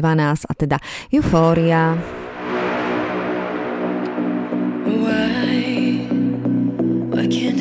a 0.51 0.51
teda 0.51 0.83
Euphoria. 1.15 1.95
Why, 4.83 6.03
why 7.07 7.54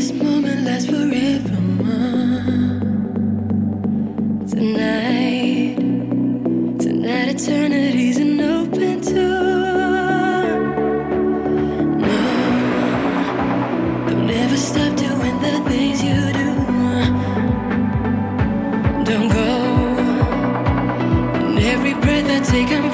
eternity's 7.34 8.18
an 8.18 8.40
open 8.40 9.00
door. 9.00 10.44
No, 12.06 12.20
don't 14.08 14.30
ever 14.30 14.56
stop 14.56 14.96
doing 14.96 15.36
the 15.42 15.54
things 15.68 16.00
you 16.08 16.20
do. 16.40 16.50
Don't 19.08 19.28
go. 19.40 19.50
And 21.46 21.58
every 21.58 21.94
breath 21.94 22.30
I 22.30 22.38
take, 22.50 22.70
I'm 22.70 22.93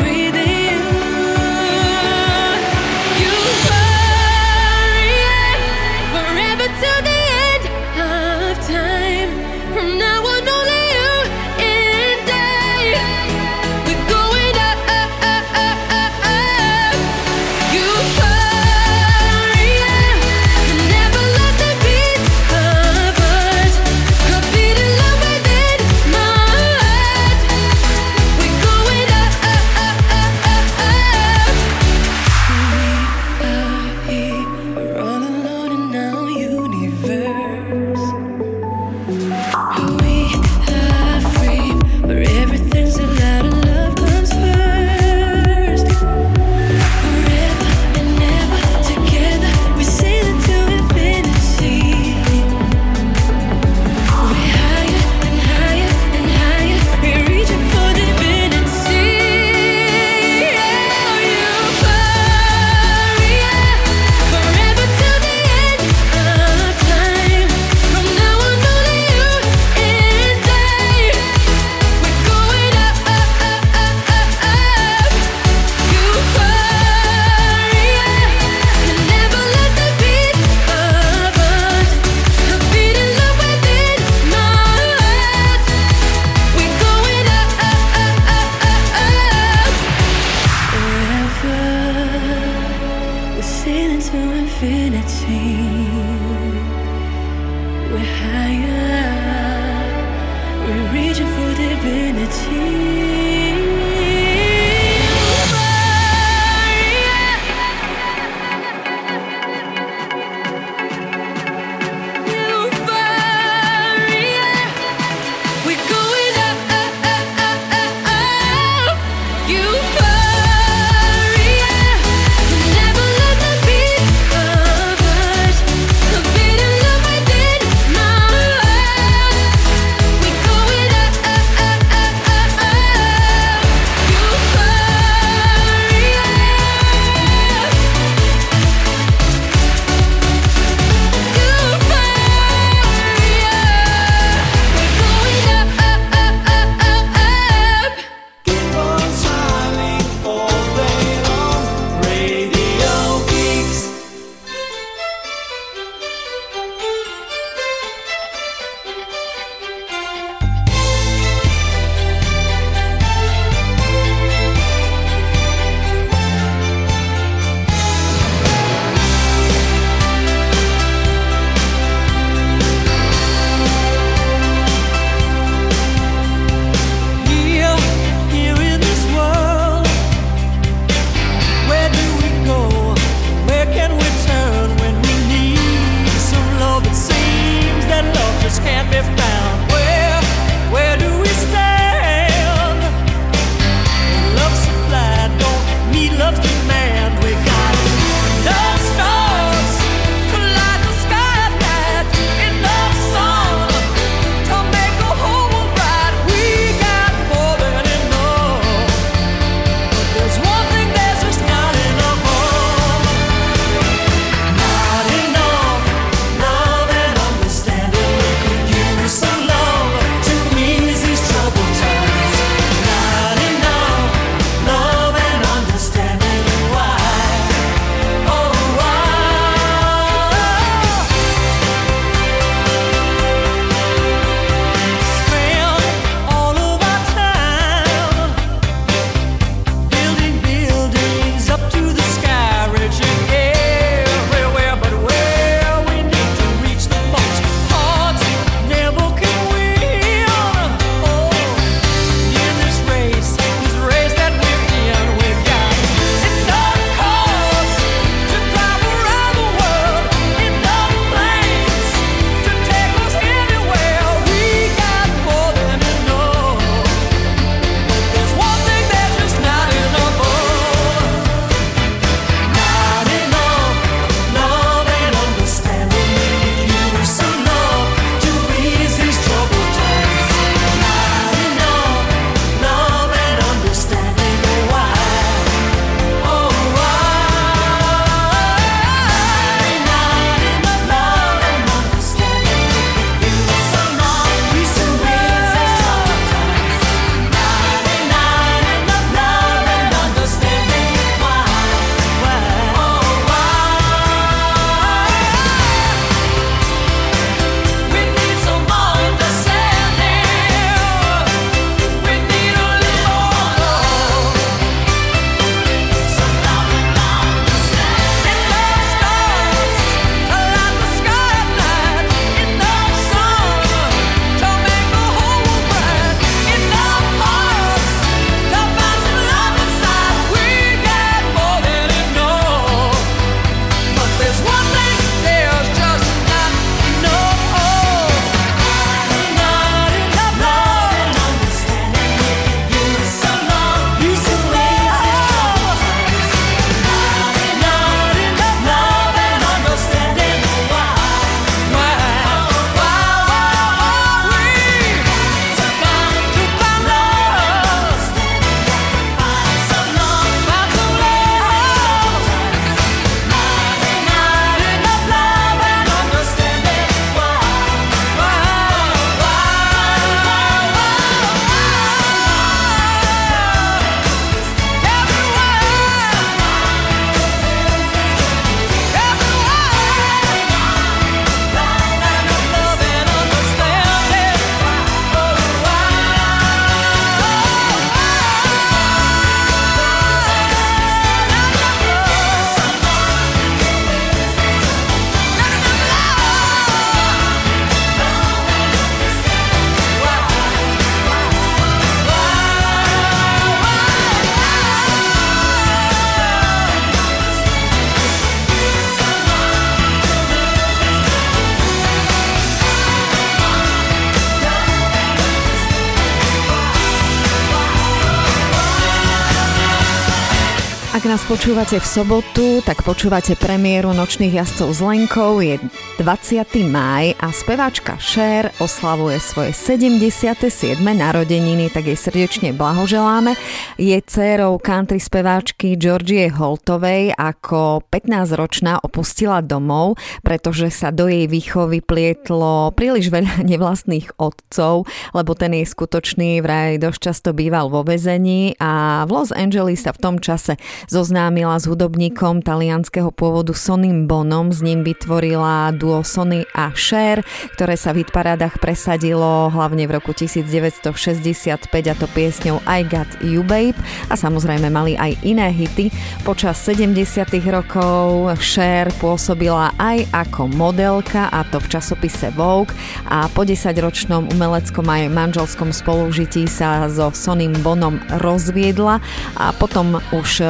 počúvate 421.31 421.79
v 421.79 421.87
sobotu, 421.87 422.59
tak 422.61 422.85
počúvate 422.85 423.41
premiéru 423.41 423.97
Nočných 423.97 424.37
jazdcov 424.37 424.69
s 424.69 424.81
Lenkou. 424.85 425.41
Je 425.41 425.57
20. 425.97 426.45
maj 426.69 427.17
a 427.17 427.33
speváčka 427.33 427.97
Cher 427.97 428.53
oslavuje 428.61 429.17
svoje 429.17 429.57
77. 429.57 430.77
narodeniny, 430.85 431.73
tak 431.73 431.89
jej 431.89 431.97
srdečne 431.97 432.53
blahoželáme. 432.53 433.33
Je 433.81 433.97
dcérou 433.97 434.61
country 434.61 435.01
speváčky 435.01 435.81
Georgie 435.81 436.29
Holtovej. 436.29 437.17
Ako 437.17 437.81
15-ročná 437.89 438.85
opustila 438.85 439.41
domov, 439.41 439.97
pretože 440.21 440.69
sa 440.69 440.93
do 440.93 441.09
jej 441.09 441.25
výchovy 441.33 441.81
plietlo 441.81 442.77
príliš 442.77 443.09
veľa 443.09 443.41
nevlastných 443.51 444.21
otcov, 444.21 444.85
lebo 445.17 445.33
ten 445.33 445.57
jej 445.57 445.65
skutočný 445.65 446.45
vraj 446.45 446.77
dosť 446.77 447.01
často 447.01 447.31
býval 447.33 447.73
vo 447.73 447.81
vezení 447.89 448.53
a 448.61 449.05
v 449.09 449.11
Los 449.17 449.33
Angeles 449.33 449.89
sa 449.89 449.97
v 449.97 450.03
tom 450.03 450.17
čase 450.21 450.61
zoznámila 450.93 451.57
s 451.57 451.65
hudobníkom 451.65 452.45
talianského 452.51 453.15
pôvodu 453.15 453.55
Sonym 453.55 454.11
Bonom, 454.11 454.51
s 454.51 454.59
ním 454.59 454.83
vytvorila 454.83 455.71
duo 455.71 456.03
Sony 456.03 456.43
a 456.51 456.75
Cher, 456.75 457.23
ktoré 457.55 457.79
sa 457.79 457.95
v 457.95 458.03
hitparádach 458.03 458.59
presadilo 458.59 459.55
hlavne 459.55 459.87
v 459.87 459.95
roku 459.95 460.11
1965 460.11 461.71
a 461.71 461.95
to 461.95 462.11
piesňou 462.11 462.59
I 462.67 462.83
Got 462.83 463.23
You 463.23 463.47
Babe. 463.47 463.79
A 464.11 464.19
samozrejme 464.19 464.67
mali 464.67 464.99
aj 464.99 465.23
iné 465.23 465.55
hity. 465.55 465.95
Počas 466.27 466.59
70 466.67 467.31
rokov 467.55 468.35
Cher 468.43 468.91
pôsobila 468.99 469.71
aj 469.79 470.11
ako 470.11 470.51
modelka 470.51 471.31
a 471.31 471.47
to 471.47 471.63
v 471.63 471.71
časopise 471.71 472.35
Vogue. 472.35 472.75
A 473.07 473.31
po 473.31 473.47
10-ročnom 473.47 474.27
umeleckom 474.35 474.91
aj 474.91 475.07
manželskom 475.07 475.71
spolužití 475.71 476.51
sa 476.51 476.91
so 476.91 477.15
Sonym 477.15 477.55
Bonom 477.63 478.03
rozviedla 478.19 478.99
a 479.39 479.55
potom 479.55 480.03
už 480.11 480.43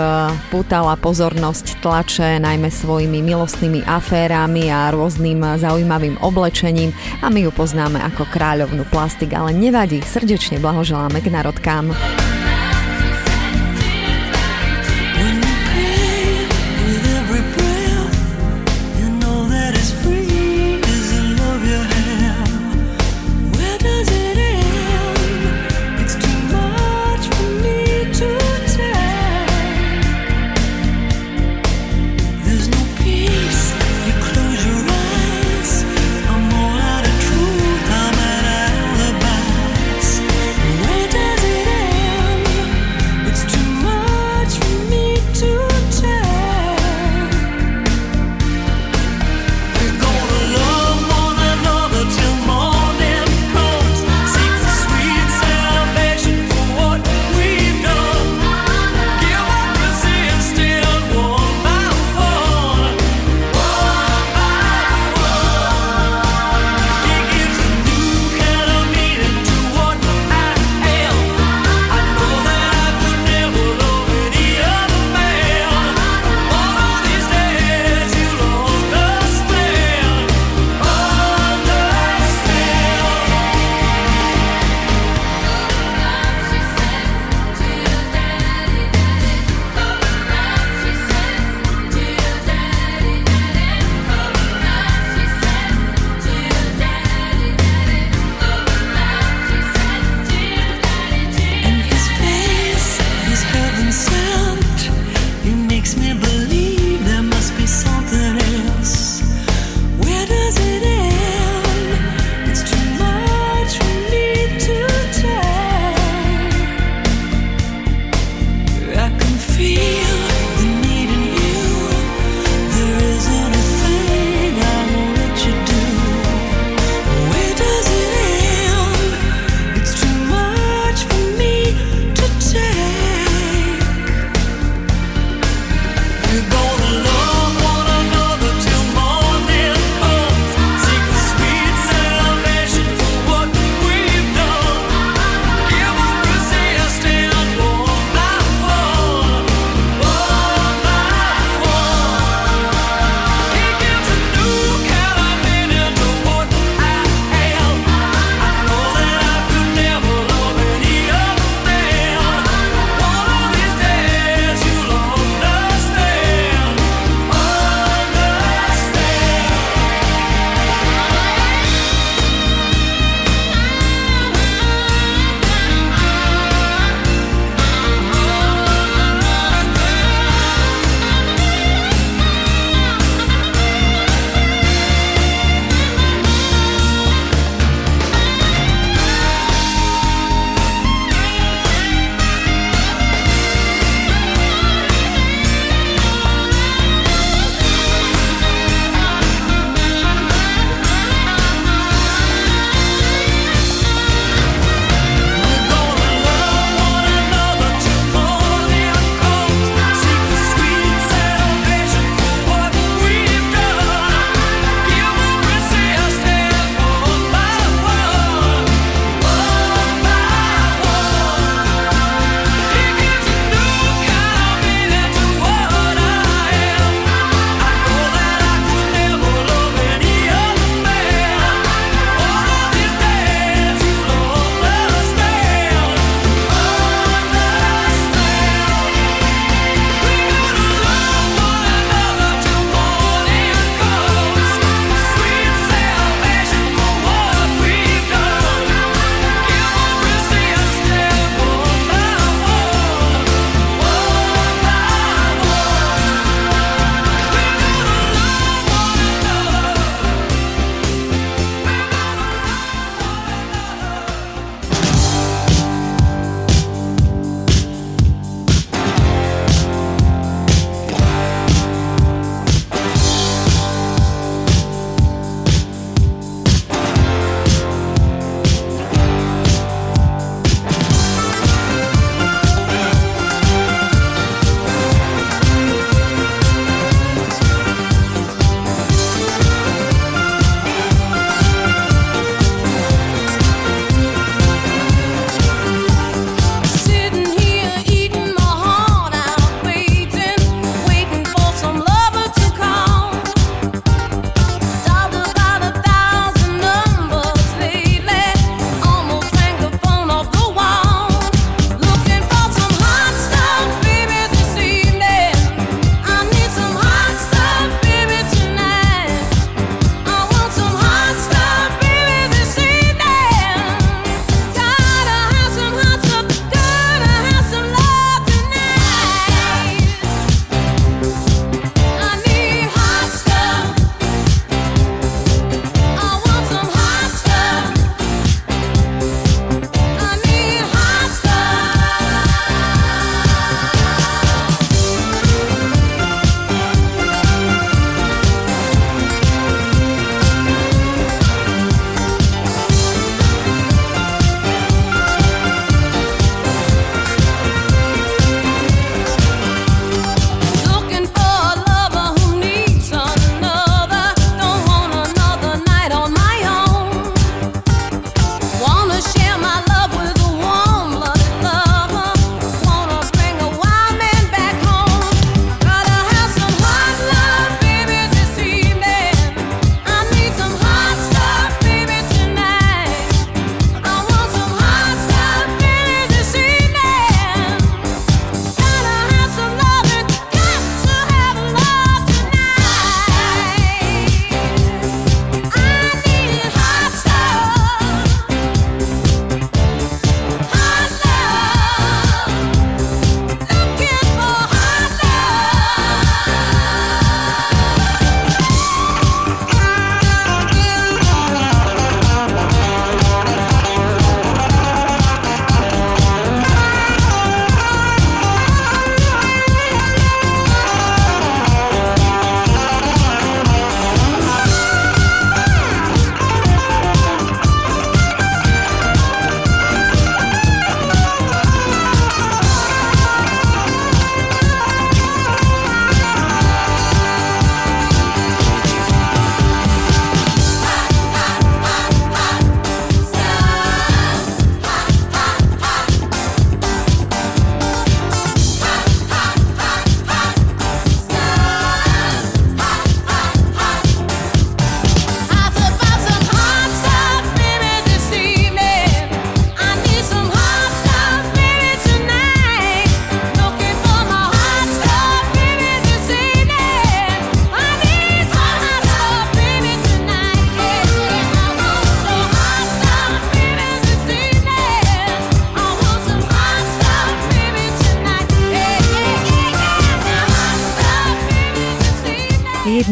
pútala 0.49 0.97
pozornosť 0.97 1.83
tlače 1.91 2.39
najmä 2.39 2.71
svojimi 2.71 3.19
milostnými 3.19 3.83
aférami 3.83 4.71
a 4.71 4.95
rôznym 4.95 5.43
zaujímavým 5.59 6.23
oblečením 6.23 6.95
a 7.19 7.27
my 7.27 7.43
ju 7.43 7.51
poznáme 7.51 7.99
ako 7.99 8.31
kráľovnú 8.31 8.87
plastik, 8.95 9.35
ale 9.35 9.51
nevadí, 9.51 9.99
srdečne 9.99 10.63
blahoželáme 10.63 11.19
k 11.19 11.35
narodkám. 11.35 11.91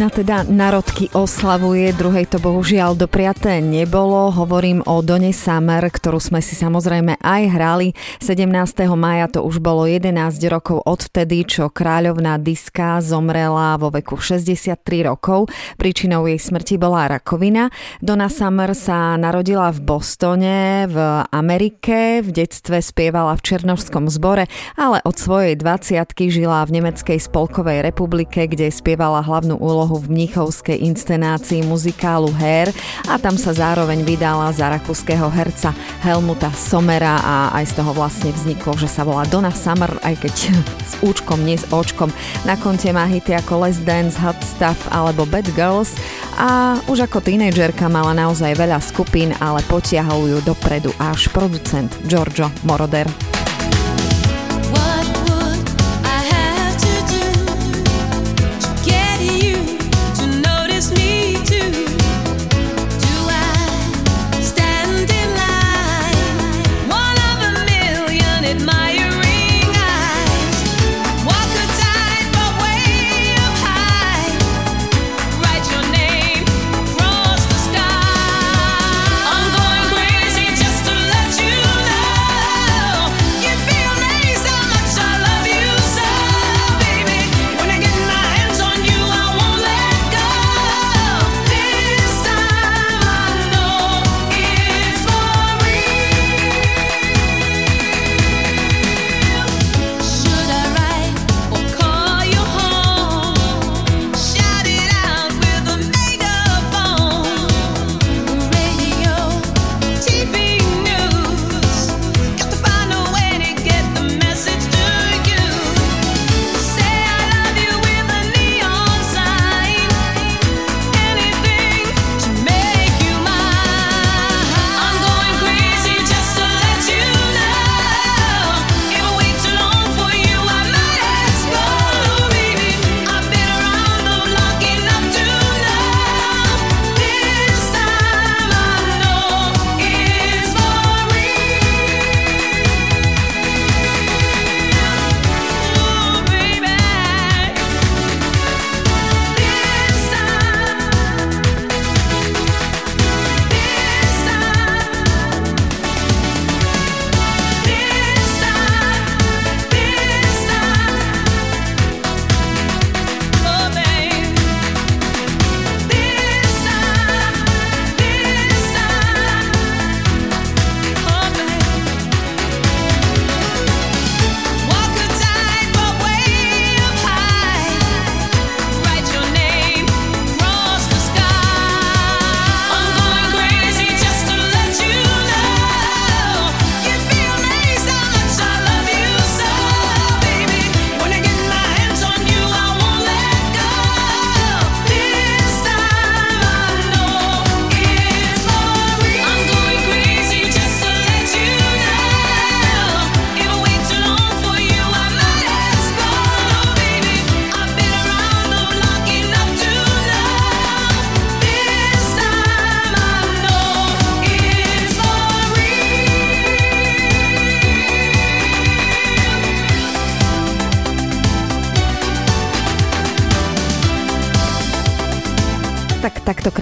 Jedna 0.08 0.24
teda 0.24 0.48
narodky 0.48 1.12
oslavuje, 1.12 1.92
druhej 1.92 2.24
to 2.32 2.40
bohužiaľ 2.40 2.96
dopriaté 2.96 3.60
nebolo. 3.60 4.32
Hovorím 4.32 4.80
o 4.88 5.04
Done 5.04 5.36
Summer, 5.36 5.84
ktorú 5.84 6.16
sme 6.16 6.40
si 6.40 6.56
samozrejme 6.56 7.20
aj 7.20 7.42
hrali. 7.52 7.92
17. 8.24 8.48
maja 8.96 9.28
to 9.28 9.44
už 9.44 9.60
bolo 9.60 9.84
11 9.84 10.16
rokov 10.48 10.80
odvtedy, 10.88 11.44
čo 11.44 11.68
kráľovná 11.68 12.40
diska 12.40 13.04
zomrela 13.04 13.76
vo 13.76 13.92
veku 13.92 14.16
63 14.16 14.80
rokov. 15.04 15.52
Príčinou 15.76 16.24
jej 16.24 16.40
smrti 16.40 16.80
bola 16.80 17.04
rakovina. 17.20 17.68
Donna 18.00 18.32
Summer 18.32 18.72
sa 18.72 19.12
narodila 19.20 19.68
v 19.76 19.92
Bostone 19.92 20.88
v 20.88 20.96
Amerike. 21.28 22.24
V 22.24 22.32
detstve 22.32 22.80
spievala 22.80 23.36
v 23.36 23.44
Černožskom 23.44 24.08
zbore, 24.08 24.48
ale 24.72 25.04
od 25.04 25.20
svojej 25.20 25.52
20 25.52 26.00
žila 26.32 26.64
v 26.64 26.80
Nemeckej 26.80 27.20
spolkovej 27.20 27.84
republike, 27.84 28.48
kde 28.48 28.72
spievala 28.72 29.20
hlavnú 29.20 29.60
úlohu 29.60 29.97
v 29.98 30.06
mnichovskej 30.14 30.78
inscenácii 30.80 31.66
muzikálu 31.66 32.30
Hair 32.38 32.70
a 33.10 33.18
tam 33.18 33.34
sa 33.34 33.50
zároveň 33.50 34.06
vydala 34.06 34.48
za 34.54 34.70
rakúskeho 34.70 35.26
herca 35.28 35.74
Helmuta 36.00 36.48
Somera 36.54 37.18
a 37.20 37.36
aj 37.58 37.64
z 37.70 37.72
toho 37.82 37.92
vlastne 37.92 38.30
vzniklo, 38.30 38.78
že 38.78 38.86
sa 38.86 39.02
volá 39.02 39.26
Donna 39.26 39.50
Summer, 39.50 39.90
aj 40.06 40.14
keď 40.22 40.34
s 40.90 40.94
účkom, 41.02 41.42
nie 41.42 41.58
s 41.58 41.66
očkom. 41.68 42.08
Na 42.46 42.54
konte 42.56 42.88
má 42.94 43.04
hity 43.04 43.34
ako 43.34 43.66
Let's 43.66 43.82
Dance, 43.82 44.16
Hot 44.22 44.38
Stuff 44.40 44.78
alebo 44.94 45.26
Bad 45.26 45.50
Girls 45.58 45.92
a 46.38 46.78
už 46.86 47.10
ako 47.10 47.18
tínejdžerka 47.22 47.90
mala 47.90 48.14
naozaj 48.14 48.54
veľa 48.54 48.78
skupín, 48.78 49.34
ale 49.42 49.60
potiahol 49.66 50.30
ju 50.30 50.38
dopredu 50.46 50.94
až 51.02 51.26
producent 51.34 51.90
Giorgio 52.06 52.48
Moroder. 52.62 53.37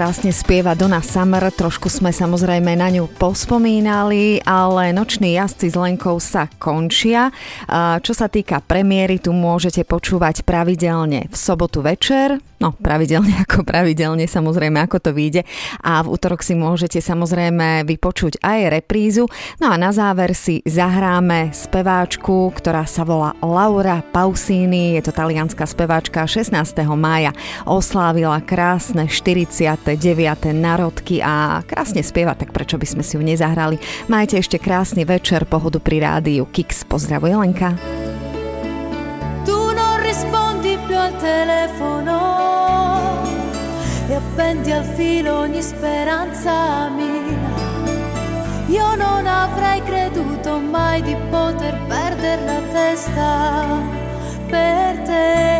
Krásne 0.06 0.30
spieva 0.30 0.78
Donna 0.78 1.02
Summer, 1.02 1.50
trošku 1.50 1.90
sme 1.90 2.14
samozrejme 2.14 2.78
na 2.78 2.94
ňu 2.94 3.10
pospomínali, 3.18 4.38
ale 4.46 4.94
noční 4.94 5.34
jazdci 5.34 5.66
s 5.66 5.74
Lenkou 5.74 6.22
sa 6.22 6.46
končia. 6.62 7.34
Čo 8.06 8.14
sa 8.14 8.30
týka 8.30 8.62
premiéry, 8.62 9.18
tu 9.18 9.34
môžete 9.34 9.82
počúvať 9.82 10.46
pravidelne 10.46 11.26
v 11.26 11.34
sobotu 11.34 11.82
večer, 11.82 12.38
No, 12.56 12.72
pravidelne 12.72 13.36
ako 13.44 13.68
pravidelne, 13.68 14.24
samozrejme, 14.24 14.80
ako 14.88 14.98
to 15.00 15.10
vyjde. 15.12 15.44
A 15.84 16.00
v 16.00 16.16
útorok 16.16 16.40
si 16.40 16.56
môžete 16.56 17.04
samozrejme 17.04 17.84
vypočuť 17.84 18.40
aj 18.40 18.80
reprízu. 18.80 19.28
No 19.60 19.72
a 19.72 19.76
na 19.76 19.92
záver 19.92 20.32
si 20.32 20.64
zahráme 20.64 21.52
speváčku, 21.52 22.52
ktorá 22.56 22.88
sa 22.88 23.04
volá 23.04 23.36
Laura 23.44 24.00
Pausini. 24.00 24.96
Je 24.96 25.02
to 25.04 25.12
talianská 25.12 25.68
speváčka 25.68 26.24
16. 26.24 26.56
mája. 26.96 27.36
Oslávila 27.68 28.40
krásne 28.40 29.04
49. 29.04 29.76
narodky 30.56 31.20
a 31.20 31.60
krásne 31.68 32.00
spieva, 32.00 32.32
tak 32.32 32.56
prečo 32.56 32.80
by 32.80 32.86
sme 32.88 33.02
si 33.04 33.20
ju 33.20 33.22
nezahrali. 33.22 33.76
Majte 34.08 34.40
ešte 34.40 34.56
krásny 34.56 35.04
večer, 35.04 35.44
pohodu 35.44 35.76
pri 35.76 36.00
rádiu. 36.00 36.48
Kix, 36.48 36.88
pozdravuje 36.88 37.36
Lenka. 37.36 37.76
Appendi 44.16 44.72
al 44.72 44.84
filo 44.84 45.40
ogni 45.40 45.62
speranza 45.62 46.88
mia. 46.88 47.74
Io 48.68 48.94
non 48.94 49.26
avrei 49.26 49.82
creduto 49.82 50.58
mai 50.58 51.02
di 51.02 51.14
poter 51.30 51.78
perdere 51.86 52.44
la 52.44 52.60
testa 52.72 53.64
per 54.48 54.98
te. 55.02 55.56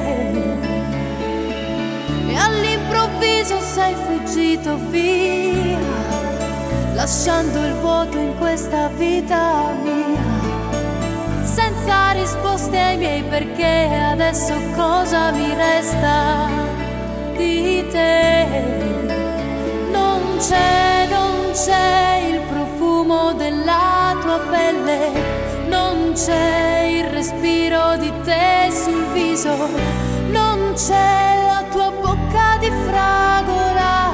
E 2.29 2.35
all'improvviso 2.35 3.61
sei 3.61 3.95
fuggito 3.95 4.77
via, 4.91 5.79
lasciando 6.95 7.65
il 7.65 7.75
vuoto 7.75 8.19
in 8.19 8.37
questa 8.39 8.89
vita 8.89 9.73
mia. 9.83 10.25
Senza 11.43 12.11
risposte 12.13 12.79
ai 12.79 12.97
miei 12.97 13.23
perché 13.23 13.89
adesso 14.13 14.55
cosa 14.75 15.31
mi 15.31 15.55
resta? 15.55 16.86
di 17.37 17.87
te. 17.91 18.47
Non 19.91 20.21
c'è, 20.39 21.07
non 21.09 21.53
c'è 21.53 22.29
il 22.31 22.41
profumo 22.41 23.33
della 23.35 24.17
tua 24.21 24.39
pelle, 24.51 25.11
non 25.69 26.13
c'è 26.15 26.87
il 26.99 27.05
respiro 27.11 27.97
di 27.99 28.13
te 28.25 28.71
sul 28.71 29.05
viso, 29.13 29.55
non 30.31 30.73
c'è 30.75 31.45
la 31.47 31.65
tua 31.71 31.91
bocca 31.91 32.57
di 32.59 32.71
fragola, 32.87 34.13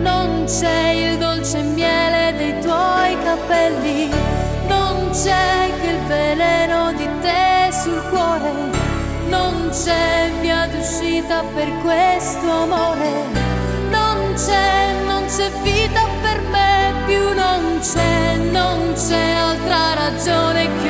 non 0.00 0.44
c'è 0.46 0.90
il 0.90 1.18
dolce 1.18 1.60
miele 1.62 2.34
dei 2.36 2.60
tuoi 2.60 3.16
capelli, 3.22 4.10
non 4.66 5.10
c'è 5.12 5.70
che 5.80 5.88
il 5.90 6.00
veleno 6.06 6.92
di 6.92 7.08
te 7.20 7.70
sul 7.72 8.02
cuore, 8.10 8.50
non 9.28 9.70
c'è 9.70 10.27
vita 11.20 11.42
per 11.52 11.68
questo 11.82 12.48
amore, 12.48 13.10
non 13.90 14.34
c'è, 14.34 14.92
non 15.04 15.24
c'è 15.26 15.50
vita 15.62 16.06
per 16.22 16.40
me 16.42 16.92
più, 17.06 17.34
non 17.34 17.80
c'è, 17.80 18.36
non 18.36 18.92
c'è 18.94 19.32
altra 19.32 19.94
ragione 19.94 20.68
che... 20.80 20.87